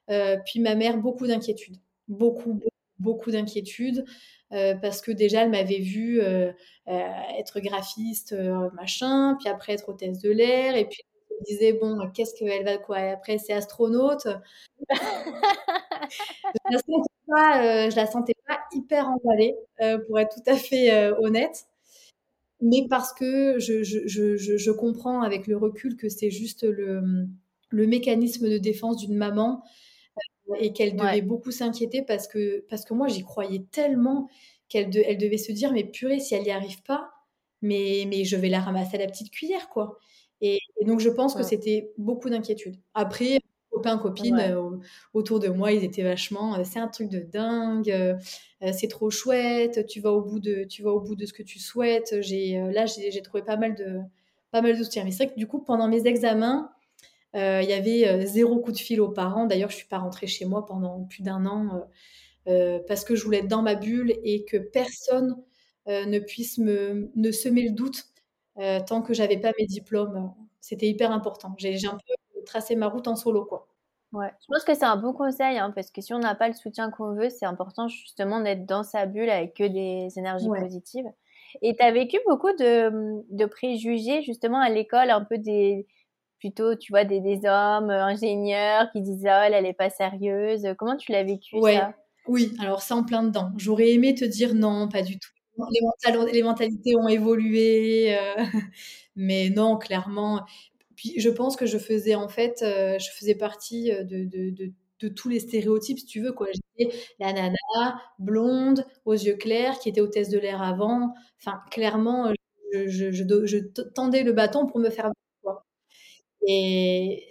[0.09, 1.77] Heu, puis ma mère, beaucoup d'inquiétudes.
[2.07, 4.05] Beaucoup, beaucoup, beaucoup d'inquiétudes,
[4.53, 5.79] heu, parce que déjà elle m'avait
[6.21, 6.53] heu,
[7.39, 8.35] être graphiste,
[8.73, 11.03] machin, puis après être hôtesse de l'air et puis
[11.39, 14.27] elle se disait: «Bon, qu'est-ce qu'elle va quoi, après c'est astronaute?»
[16.53, 20.55] Je la sentais pas, je la sentais pas hyper emballée, heu, pour être tout à
[20.55, 21.65] fait, heu, honnête.
[22.61, 27.27] Mais parce que je je je comprends avec le recul que c'est juste le,
[27.69, 29.63] le mécanisme de défense d'une maman,
[30.49, 31.21] heu, et qu'elle devait Ouais.
[31.23, 34.29] beaucoup s'inquiéter parce que parce que moi j'y croyais tellement
[34.69, 37.11] qu'elle de elle devait se dire: «Mais purée, si elle y arrive pas,
[37.61, 39.99] mais mais je vais la ramasser à la petite cuillère, quoi»
[40.79, 42.77] et donc je pense que c'était beaucoup d'inquiétudes.
[42.93, 43.39] Après,
[43.71, 44.51] copains, copines, Ouais.
[44.51, 44.79] heu,
[45.13, 48.15] autour de moi, ils étaient vachement, heu: «C'est un truc de dingue, heu,
[48.73, 51.43] c'est trop chouette, tu vas au bout de tu vas au bout de ce que
[51.43, 52.15] tu souhaites».
[52.21, 53.99] J'ai, là, j'ai trouvé pas mal de
[54.51, 55.03] pas mal de soutien.
[55.05, 56.71] Mais c'est vrai que du coup, pendant mes examens,
[57.35, 59.47] il y avait, 0 coup de fil aux parents.
[59.47, 61.89] D'ailleurs, je suis pas rentrée chez moi pendant plus d'1 an,
[62.87, 65.37] parce que je voulais être dans ma bulle et que personne,
[65.87, 68.05] ne puisse me ne semer le doute,
[68.87, 70.33] tant que j'avais pas mes diplômes.
[70.61, 71.55] C'était hyper important.
[71.57, 73.67] J'ai un peu tracé ma route en solo, quoi.
[74.13, 76.47] Ouais, je pense que c'est un bon conseil, hein, parce que si on n'a pas
[76.47, 80.49] le soutien qu'on veut, c'est important justement d'être dans sa bulle avec que des énergies
[80.49, 80.61] Ouais.
[80.61, 81.05] positives.
[81.61, 85.87] Et tu as vécu beaucoup de, de préjugés justement à l'école, un peu des
[86.39, 89.89] plutôt, tu vois, des des hommes, heu, ingénieurs qui disaient: «Oh, elle, elle est pas
[89.89, 90.67] sérieuse».
[90.77, 91.95] Comment tu l'as vécu Ouais, ça?
[92.25, 93.51] oui, alors ça en plein dedans.
[93.57, 95.29] J'aurais aimé te dire: «Non, pas du tout.
[96.33, 98.35] Les mentalités ont évolué», heu,
[99.15, 100.45] mais non, clairement.
[100.95, 105.29] Puis je pense que je faisais en fait, heu, je faisais partie, heu, de tous
[105.29, 106.47] les stéréotypes, si tu veux, quoi.
[106.79, 107.53] J'étais la nana
[108.19, 111.13] blonde, aux yeux clairs, qui était hôtesse de l'air avant.
[111.39, 112.33] Enfin, clairement,
[112.73, 113.59] je
[113.95, 115.11] tendais le bâton pour me faire
[115.43, 115.63] quoi
[116.47, 117.25] et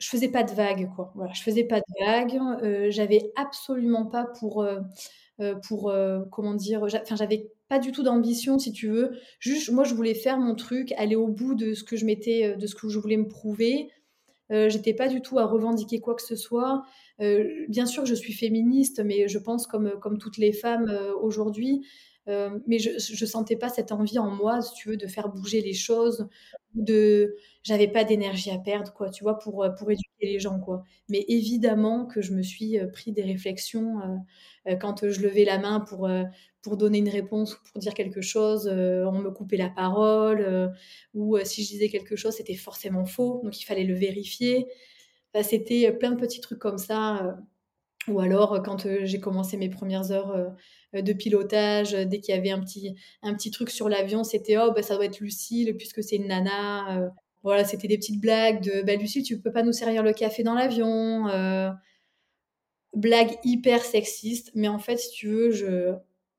[0.00, 1.12] je faisais pas de vagues, quoi.
[1.16, 4.66] Voilà, je faisais pas de vagues, j'avais absolument pas pour,
[5.66, 6.82] pour, heu, comment dire?
[6.84, 9.12] Enfin, j'avais pas du tout d'ambition, si tu veux.
[9.40, 12.54] Juste, moi, je voulais faire mon truc, aller au bout de ce que je m'étais,
[12.54, 13.90] heu, de ce que je voulais me prouver.
[14.50, 16.84] J'étais pas du tout à revendiquer quoi que ce soit.
[17.18, 21.84] Bien sûr, je suis féministe, mais je pense comme, comme toutes les femmes, aujourd'hui.
[22.28, 25.28] Heu, mais je je sentais pas cette envie en moi, si tu veux, de faire
[25.28, 26.26] bouger les choses,
[26.74, 30.58] de j'avais pas d'énergie à perdre, quoi, tu vois, pour, heu, pour éduquer les gens,
[30.60, 30.84] quoi.
[31.08, 33.96] Mais évidemment que je me suis, heu, pris des réflexions,
[34.80, 36.08] quand, je levais la main pour,
[36.62, 40.72] pour donner une réponse ou pour dire quelque chose, on me coupait la parole,
[41.14, 44.66] ou, si je disais quelque chose, c'était forcément faux, donc il fallait le vérifier.
[45.34, 47.36] Bah, c'était, plein de petits trucs comme ça,
[48.08, 50.50] ou alors, quand, j'ai commencé mes 1res heures, heu heu,
[51.02, 54.56] de pilotage, heu, dès qu'il y avait un petit un petit truc sur l'avion, c'était:
[54.58, 57.10] «Oh, bah, ça doit être Lucile puisque c'est une nana», heu,
[57.42, 60.42] voilà, c'était des petites blagues de: «Bah, Lucile, tu peux pas nous servir le café
[60.42, 61.70] dans l'avion?» heu
[62.94, 65.94] blagues hyper sexistes, mais en fait, si tu veux, je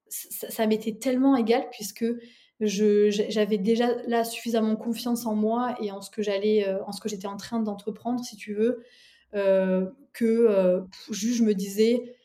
[0.07, 2.05] ça m'était tellement égal puisque
[2.61, 7.09] j'avais déjà là suffisamment confiance en moi et en ce que j'allais, en ce que
[7.09, 8.83] j'étais en train d'entreprendre, si tu veux,
[9.33, 12.15] que, heu, juste je me disais: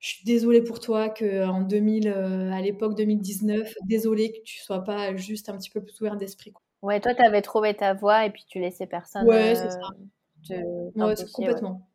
[0.00, 4.82] «Je suis désolée pour toi qu'en 2000, heu, à l'époque 2019, désolée que tu sois
[4.82, 6.62] pas juste un petit peu plus ouvert d'esprit, quoi».
[6.82, 9.68] Ouais, toi, tu avais trouvé ta voie et puis tu laissais personne, Ouais, c'est heu,
[9.68, 9.88] ça.
[10.94, 11.86] te Ouais, c'est complètement.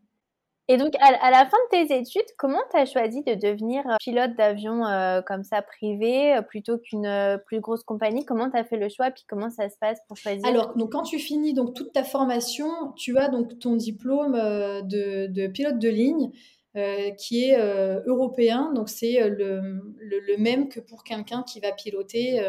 [0.67, 3.95] Et donc à la fin de tes études, comment tu as choisi de devenir, heu,
[3.99, 4.81] pilote d'avion,
[5.27, 8.25] comme ça privé, plutôt qu'une, plus grosse compagnie?
[8.25, 9.11] Comment tu as fait le choix?
[9.11, 10.47] Puis comment ça se passe pour choisir?
[10.47, 15.47] Alors, donc quand tu finis donc toute ta formation, tu as donc ton diplôme, de
[15.47, 16.31] pilote de ligne,
[16.75, 18.71] heu, qui est, heu, européen.
[18.73, 22.41] Donc c'est, heu, le, le même que pour quelqu'un qui va piloter,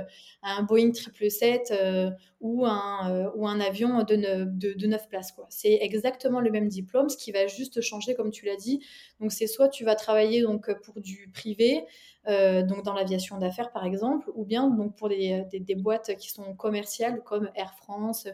[0.43, 2.11] un Boeing 777, heu,
[2.41, 5.35] ou un, ou un avion de neu de de 9 places.
[5.49, 8.81] C'est exactement le même diplôme, ce qui va juste changer, comme tu l'as dit.
[9.21, 11.85] Donc c'est soit tu vas travailler donc, pour du privé,
[12.27, 16.55] donc dans l'aviation d'affaires, par exemple, ou bien donc pour des, des boîtes qui sont
[16.55, 18.27] commerciales comme Air France,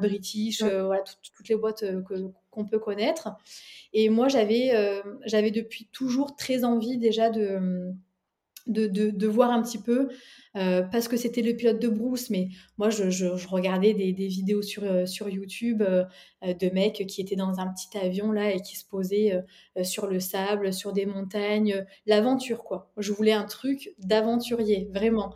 [0.00, 2.14] British, heu, voilà, toutes toutes les boîtes, que
[2.50, 3.28] qu'on peut connaître.
[3.94, 7.92] Et moi, j'avais, hem, j'avais depuis toujours très envie déjà de,
[8.66, 10.08] de de de voir un petit peu,
[10.54, 14.26] parce que c'était le pilote de brousse, mais moi je je je regardais des des
[14.28, 15.82] vidéos sur, sur YouTube,
[16.42, 19.44] de mecs qui étaient dans un petit avion là et qui se posaient,
[19.84, 22.90] sur le sable, sur des montagnes, l'aventure, quoi.
[22.96, 25.32] Je voulais un truc d'aventurier, vraiment.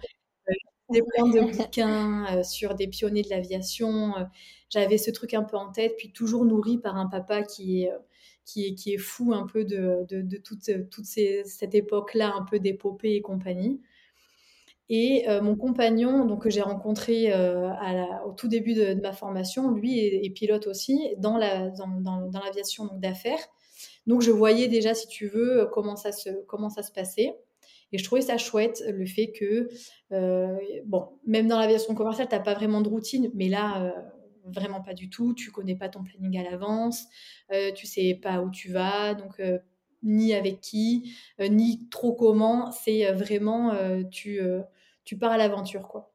[0.91, 4.25] Lisais plein de bouquins, heu, sur des pionniers de l'aviation, heu,
[4.71, 7.91] j'avais ce truc un peu en tête, puis toujours nourrie par un papa qui est,
[7.93, 7.99] heu,
[8.45, 10.63] qui est qui est fou un peu de de de toutes
[11.07, 13.81] ces cette époque-là, un peu d'épopée et compagnie.
[14.89, 19.01] Et mon compagnon, donc que j'ai rencontré, heu, à la au tout début de de
[19.01, 23.39] ma formation, lui est est pilote aussi dans la dans dans dans l'aviation d'affaires.
[24.07, 27.37] Donc je voyais déjà, si tu veux, comment ça se comment ça se passait
[27.93, 29.69] et je trouvais ça chouette, le fait que,
[30.13, 33.93] heu, bon, même dans l'aviation commerciale, tu as pas vraiment de routine, mais là, heu,
[34.45, 35.35] vraiment pas du tout.
[35.35, 37.05] Tu connais pas ton planning à l'avance,
[37.53, 39.61] heu, tu sais pas où tu vas, donc heu,
[40.03, 42.73] ni avec qui, ni trop comment.
[42.73, 43.75] C'est, vraiment,
[44.11, 44.41] tu,
[45.05, 46.15] tu pars à l'aventure, quoi.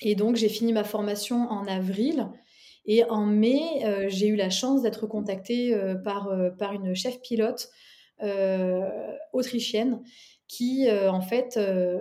[0.00, 2.28] Et donc j'ai fini ma formation en avril
[2.86, 3.60] et en mai,
[4.08, 7.70] j'ai eu la chance d'être contactée, par, par une chef pilote,
[9.32, 10.02] autrichienne
[10.52, 12.00] qui, heu, en fait, heu,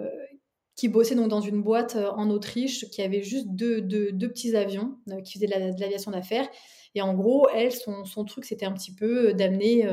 [0.77, 4.29] qui bossait donc dans une boîte, heu, en Autriche, qui avait juste 2- 2- 2
[4.29, 6.47] petits avions, qui faisaient de l'a de l'aviation d'affaires
[6.95, 9.87] et en gros, elle, son son truc, c'était un petit peu, d'amener,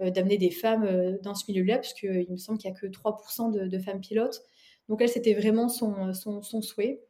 [0.00, 3.50] d'amener des femmes, dans ce milieu-là, puisqu'il me semble qu'il y a que 3 %
[3.50, 4.42] de de femmes pilotes.
[4.88, 7.02] Donc elle, c'était vraiment son, son son souhait.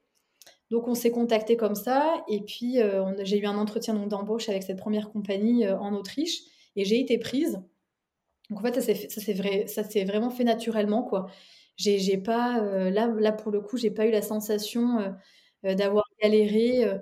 [0.71, 2.79] Donc on s'est contactés comme ça et puis,
[3.25, 6.41] j'ai eu un entretien d'embauche avec cette 1re compagnie, en Autriche
[6.77, 7.61] et j'ai été prise.
[8.51, 9.67] Donc en fait, ça s'est vrai
[10.05, 11.27] vraiment fait naturellement, quoi.
[11.77, 15.13] J'ai j'ai pas, heu, là là, pour le coup, j'ai pas eu la sensation, heu
[15.67, 17.01] heu, d'avoir galéré, heu.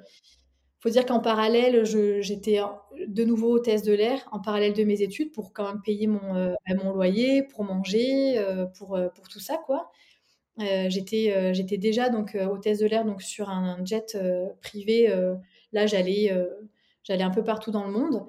[0.81, 1.85] Faut dire qu'en parallèle,
[2.23, 2.61] j'étais
[3.09, 6.35] de nouveau hôtesse de l'air, en parallèle de mes études pour quand même payer mon,
[6.69, 8.41] bah, mon loyer, pour manger,
[8.79, 9.91] pour, pour tout ça, quoi.
[10.59, 15.09] J'étais, j'étais déjà donc, hôtesse de l'air donc sur un jet, heu, privé,
[15.73, 16.33] là, j'allais,
[17.05, 18.27] j'allais un peu partout dans le monde.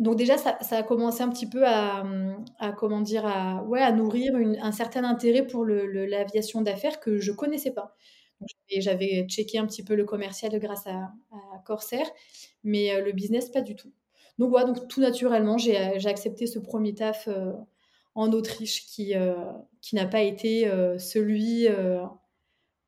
[0.00, 2.02] Donc déjà, ça a commencé un petit peu à,
[2.78, 3.26] comment dire?
[3.26, 7.94] À ouais, à nourrir un certain intérêt pour l'aviation d'affaires que je connaissais pas.
[8.78, 11.12] J'avais checké un petit peu le commercial grâce à
[11.66, 12.06] Corsair,
[12.64, 13.92] mais heu, le business, pas du tout.
[14.38, 17.28] donc voilà, donc tout naturellement, j'ai accepté ce premier taf
[18.14, 19.14] en Autriche qui,
[19.82, 21.68] qui n'a pas été celui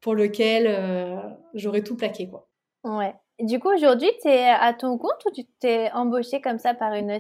[0.01, 2.29] pour lequel j'aurais tout plaqué.
[2.29, 2.49] Quoi.
[2.85, 3.15] Ouais.
[3.43, 6.95] Du coup, aujourd'hui, tu es à ton compte ou tu t'es embauché comme ça par
[6.95, 7.11] une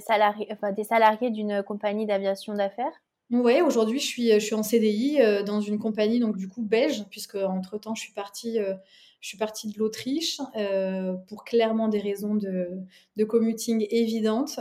[0.52, 2.92] enfin, des salariés d'une compagnie d'aviation d'affaires?
[3.32, 7.04] Ouais, aujourd'hui, je suis, je suis en CDI dans une compagnie, donc du coup, belge,
[7.10, 8.58] puisque entre-temps, je suis partie,
[9.20, 10.38] je suis partie de l'Autriche
[11.26, 12.68] pour clairement des raisons de,
[13.16, 14.60] de commuting évidentes.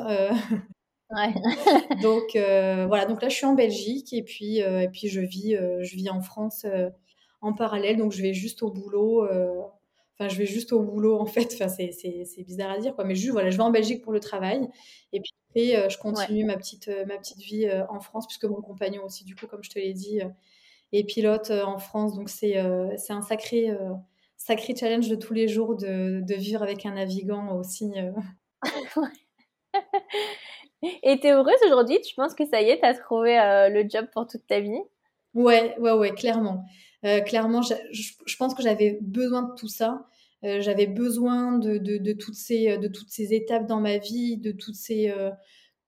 [1.12, 1.34] Ouais.
[2.02, 5.96] donc voilà, donc là, je suis en Belgique et puis, et puis je, vis, je
[5.96, 6.66] vis en France
[7.42, 9.28] en parallèle, donc je vais juste au boulot
[10.28, 11.52] je vais juste au boulot, en fait.
[11.54, 13.04] Enfin, c'est bizarre à dire, quoi.
[13.04, 14.68] Mais juste, voilà, je vais en Belgique pour le travail.
[15.14, 18.28] Et puis après, euh, je continue ma, petite, euh, ma petite vie euh, en France,
[18.28, 20.22] puisque mon compagnon aussi, du coup, comme je te l'ai dit,
[20.94, 22.16] est pilote en France.
[22.16, 22.56] Donc, c'est
[22.98, 23.70] c'est un sacré,
[24.38, 27.92] sacré challenge de tous les jours de, de vivre avec un navigant aussi.
[31.04, 32.02] Et tu es heureuse aujourd'hui?
[32.02, 33.36] Tu penses que ça y est, tu as trouvé
[33.70, 34.82] le job pour toute ta vie?
[35.34, 36.66] Ouais, ouais, ouais, clairement.
[37.26, 40.08] clairement, je, je, pense que j'avais besoin de tout ça.
[40.44, 44.52] Euh, j'avais besoin de, de, toutes ces, de toutes ces étapes dans ma vie, de
[44.52, 45.30] toutes ces, euh,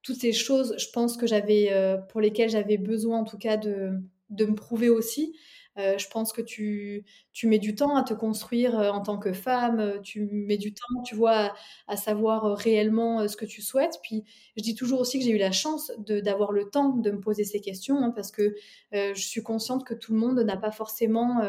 [0.02, 3.56] toutes ces choses, je pense que j'avais, euh, pour lesquelles j'avais besoin en tout cas
[3.56, 3.92] de,
[4.30, 5.36] de me prouver aussi.
[5.78, 7.04] Euh, je pense que tu,
[7.44, 10.72] mets du temps à te construire euh, en tant que femme, euh, tu mets du
[10.72, 11.52] temps, tu vois,
[11.88, 13.98] à, savoir réellement ce que tu souhaites.
[14.02, 14.24] Puis
[14.56, 17.44] je dis toujours aussi que j'ai eu la chance d'avoir le temps de me poser
[17.44, 18.54] ces questions hein, parce que
[18.92, 21.40] je suis consciente que tout le monde n'a pas forcément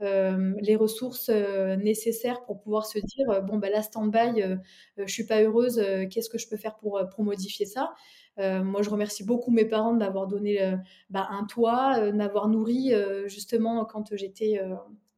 [0.00, 4.58] les ressources nécessaires pour pouvoir se dire bon, bah là, stand-by,
[4.98, 7.94] je suis pas heureuse, qu'est-ce que je peux faire pour, modifier ça?
[8.38, 10.76] Moi, je remercie beaucoup mes parents de m'avoir donné euh,
[11.10, 12.92] bah, un toit, euh, de m'avoir nourri
[13.26, 14.60] justement quand j'étais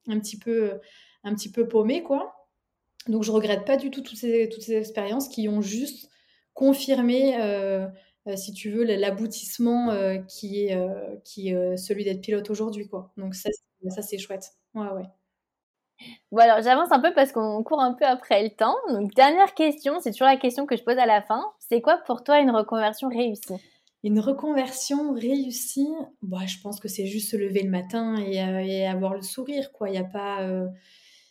[0.09, 0.81] un petit peu
[1.25, 2.35] un petit peu paumée, quoi.
[3.09, 6.11] Donc, je regrette pas du tout toutes ces, toutes ces expériences qui ont juste
[6.55, 7.35] confirmé,
[8.37, 9.91] si tu veux, l'aboutissement
[10.29, 10.79] qui est,
[11.25, 13.13] qui celui d'être pilote aujourd'hui, quoi.
[13.17, 13.51] Donc, ça,
[13.91, 14.53] ça c'est chouette.
[14.75, 15.05] Ouais, ouais.
[16.33, 18.77] Bon alors j'avance un peu parce qu'on court un peu après le temps.
[18.91, 21.45] Donc dernière question, c'est toujours la question que je pose à la fin.
[21.59, 23.55] C'est quoi pour toi une reconversion réussie?
[24.07, 25.89] Une reconversion réussie,
[26.23, 29.73] bah, je pense que c'est juste se lever le matin et, euh, avoir le sourire.
[29.73, 29.91] Quoi.
[29.91, 30.69] Il a pas, euh,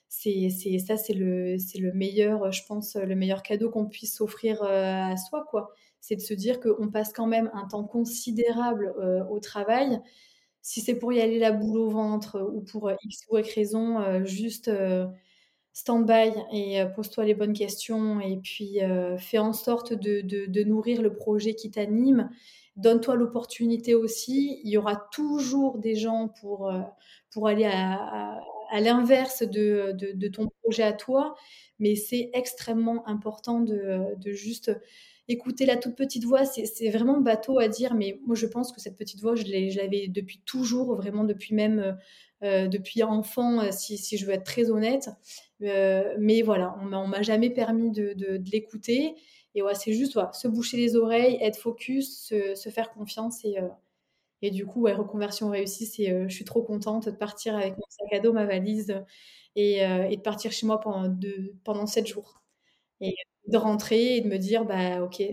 [0.09, 0.49] c'est,
[0.79, 5.11] ça c'est le, c'est le meilleur, je pense, le meilleur cadeau qu'on puisse s'offrir euh,
[5.11, 5.45] à soi.
[5.49, 5.71] quoi.
[6.01, 8.93] C'est de se dire qu'on passe quand même un temps considérable
[9.29, 10.01] au travail
[10.65, 13.53] si c'est pour y aller la boule au ventre ou pour euh, X ou Y
[13.53, 15.05] raison, euh, juste euh,
[15.73, 18.79] stand-by et pose-toi les bonnes questions et puis
[19.19, 22.29] fais en sorte de, nourrir le projet qui t'anime.
[22.77, 24.61] Donne-toi l'opportunité aussi.
[24.63, 26.71] Il y aura toujours des gens pour,
[27.29, 28.39] pour aller à,
[28.79, 31.35] l'inverse de, ton projet à toi,
[31.77, 34.71] mais c'est extrêmement important de, de juste
[35.27, 38.79] écouter la toute petite voix, c'est vraiment bateau à dire, mais moi je pense que
[38.79, 39.45] cette petite voix, je
[39.77, 41.93] l'avais depuis toujours, vraiment depuis même euh,
[42.43, 45.09] euh, depuis enfant, euh, si, je veux être très honnête.
[45.59, 48.15] mais voilà, on m'a jamais permis de,
[48.51, 49.15] l'écouter.
[49.55, 53.45] Et ouais, c'est juste se boucher les oreilles, être focus, se, faire confiance
[54.41, 58.13] et, du coup, reconversion réussie, c'est, je suis trop contente de partir avec mon sac
[58.13, 59.03] à dos, ma valise
[59.55, 62.41] et, de partir chez moi pendant, 7 jours.
[63.47, 65.23] De rentrer et de me dire, bah ok,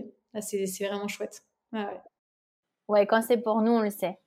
[0.41, 1.43] c'est vraiment chouette.
[1.73, 2.01] ouais.
[2.87, 4.19] ouais, quand c'est pour nous, on le sait.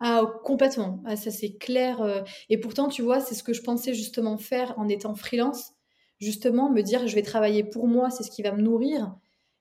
[0.00, 1.02] Ah, complètement.
[1.06, 2.00] Ah, ça, c'est clair.
[2.02, 2.22] Euh.
[2.50, 5.72] Et pourtant, tu vois, c'est ce que je pensais justement faire en étant freelance.
[6.20, 9.14] Justement, me dire, je vais travailler pour moi, c'est ce qui va me nourrir.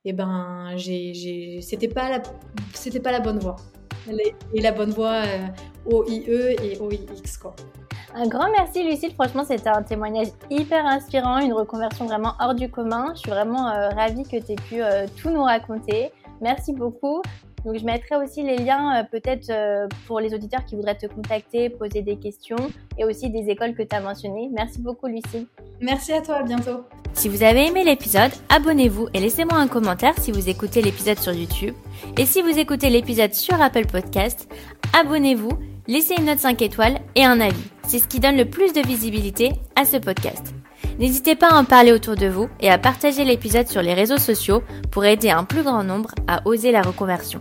[0.08, 0.74] Et eh ben,
[1.60, 2.22] c'était pas la,
[2.74, 3.58] c'était pas la bonne voie.
[4.54, 5.48] Et la bonne voie euh,
[5.86, 7.54] OIE et OIX, quoi.
[8.16, 12.72] Un grand merci Lucille, franchement c'était un témoignage hyper inspirant, une reconversion vraiment hors du
[12.72, 13.12] commun.
[13.16, 16.14] Je suis vraiment euh, ravie que tu aies pu euh, tout nous raconter.
[16.40, 17.22] Merci beaucoup.
[17.66, 19.52] Donc je mettrai aussi les liens euh, peut-être
[20.06, 22.58] pour les auditeurs qui voudraient te contacter, poser des questions
[22.98, 24.50] et aussi des écoles que tu as mentionnées.
[24.54, 25.48] Merci beaucoup Lucille.
[25.82, 26.84] Merci à toi, à bientôt.
[27.14, 31.34] Si vous avez aimé l'épisode, abonnez-vous et laissez-moi un commentaire si vous écoutez l'épisode sur
[31.34, 31.74] YouTube.
[32.18, 34.48] Et si vous écoutez l'épisode sur Apple Podcast,
[34.94, 35.52] abonnez-vous
[35.88, 37.64] laissez une note 5 étoiles et un avis.
[37.88, 40.57] C'est ce qui donne le plus de visibilité à ce podcast.
[41.00, 44.18] N'hésitez pas à en parler autour de vous et à partager l'épisode sur les réseaux
[44.18, 47.40] sociaux pour aider un plus grand nombre à oser la reconversion.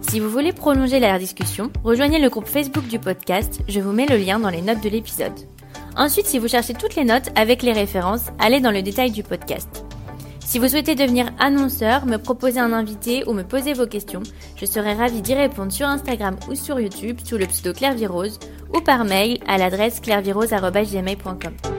[0.00, 4.06] Si vous voulez prolonger la discussion, rejoignez le groupe Facebook du podcast, je vous mets
[4.06, 5.32] le lien dans les notes de l'épisode.
[5.96, 9.22] Ensuite, si vous cherchez toutes les notes avec les références, allez dans le détail du
[9.22, 9.84] podcast.
[10.46, 14.22] Si vous souhaitez devenir annonceur, me proposer un invité ou me poser vos questions,
[14.56, 17.96] je serai ravie d'y répondre sur Instagram ou sur YouTube sous le pseudo Claire
[18.74, 21.77] ou par mail à l'adresse clairvirose.gmail.com.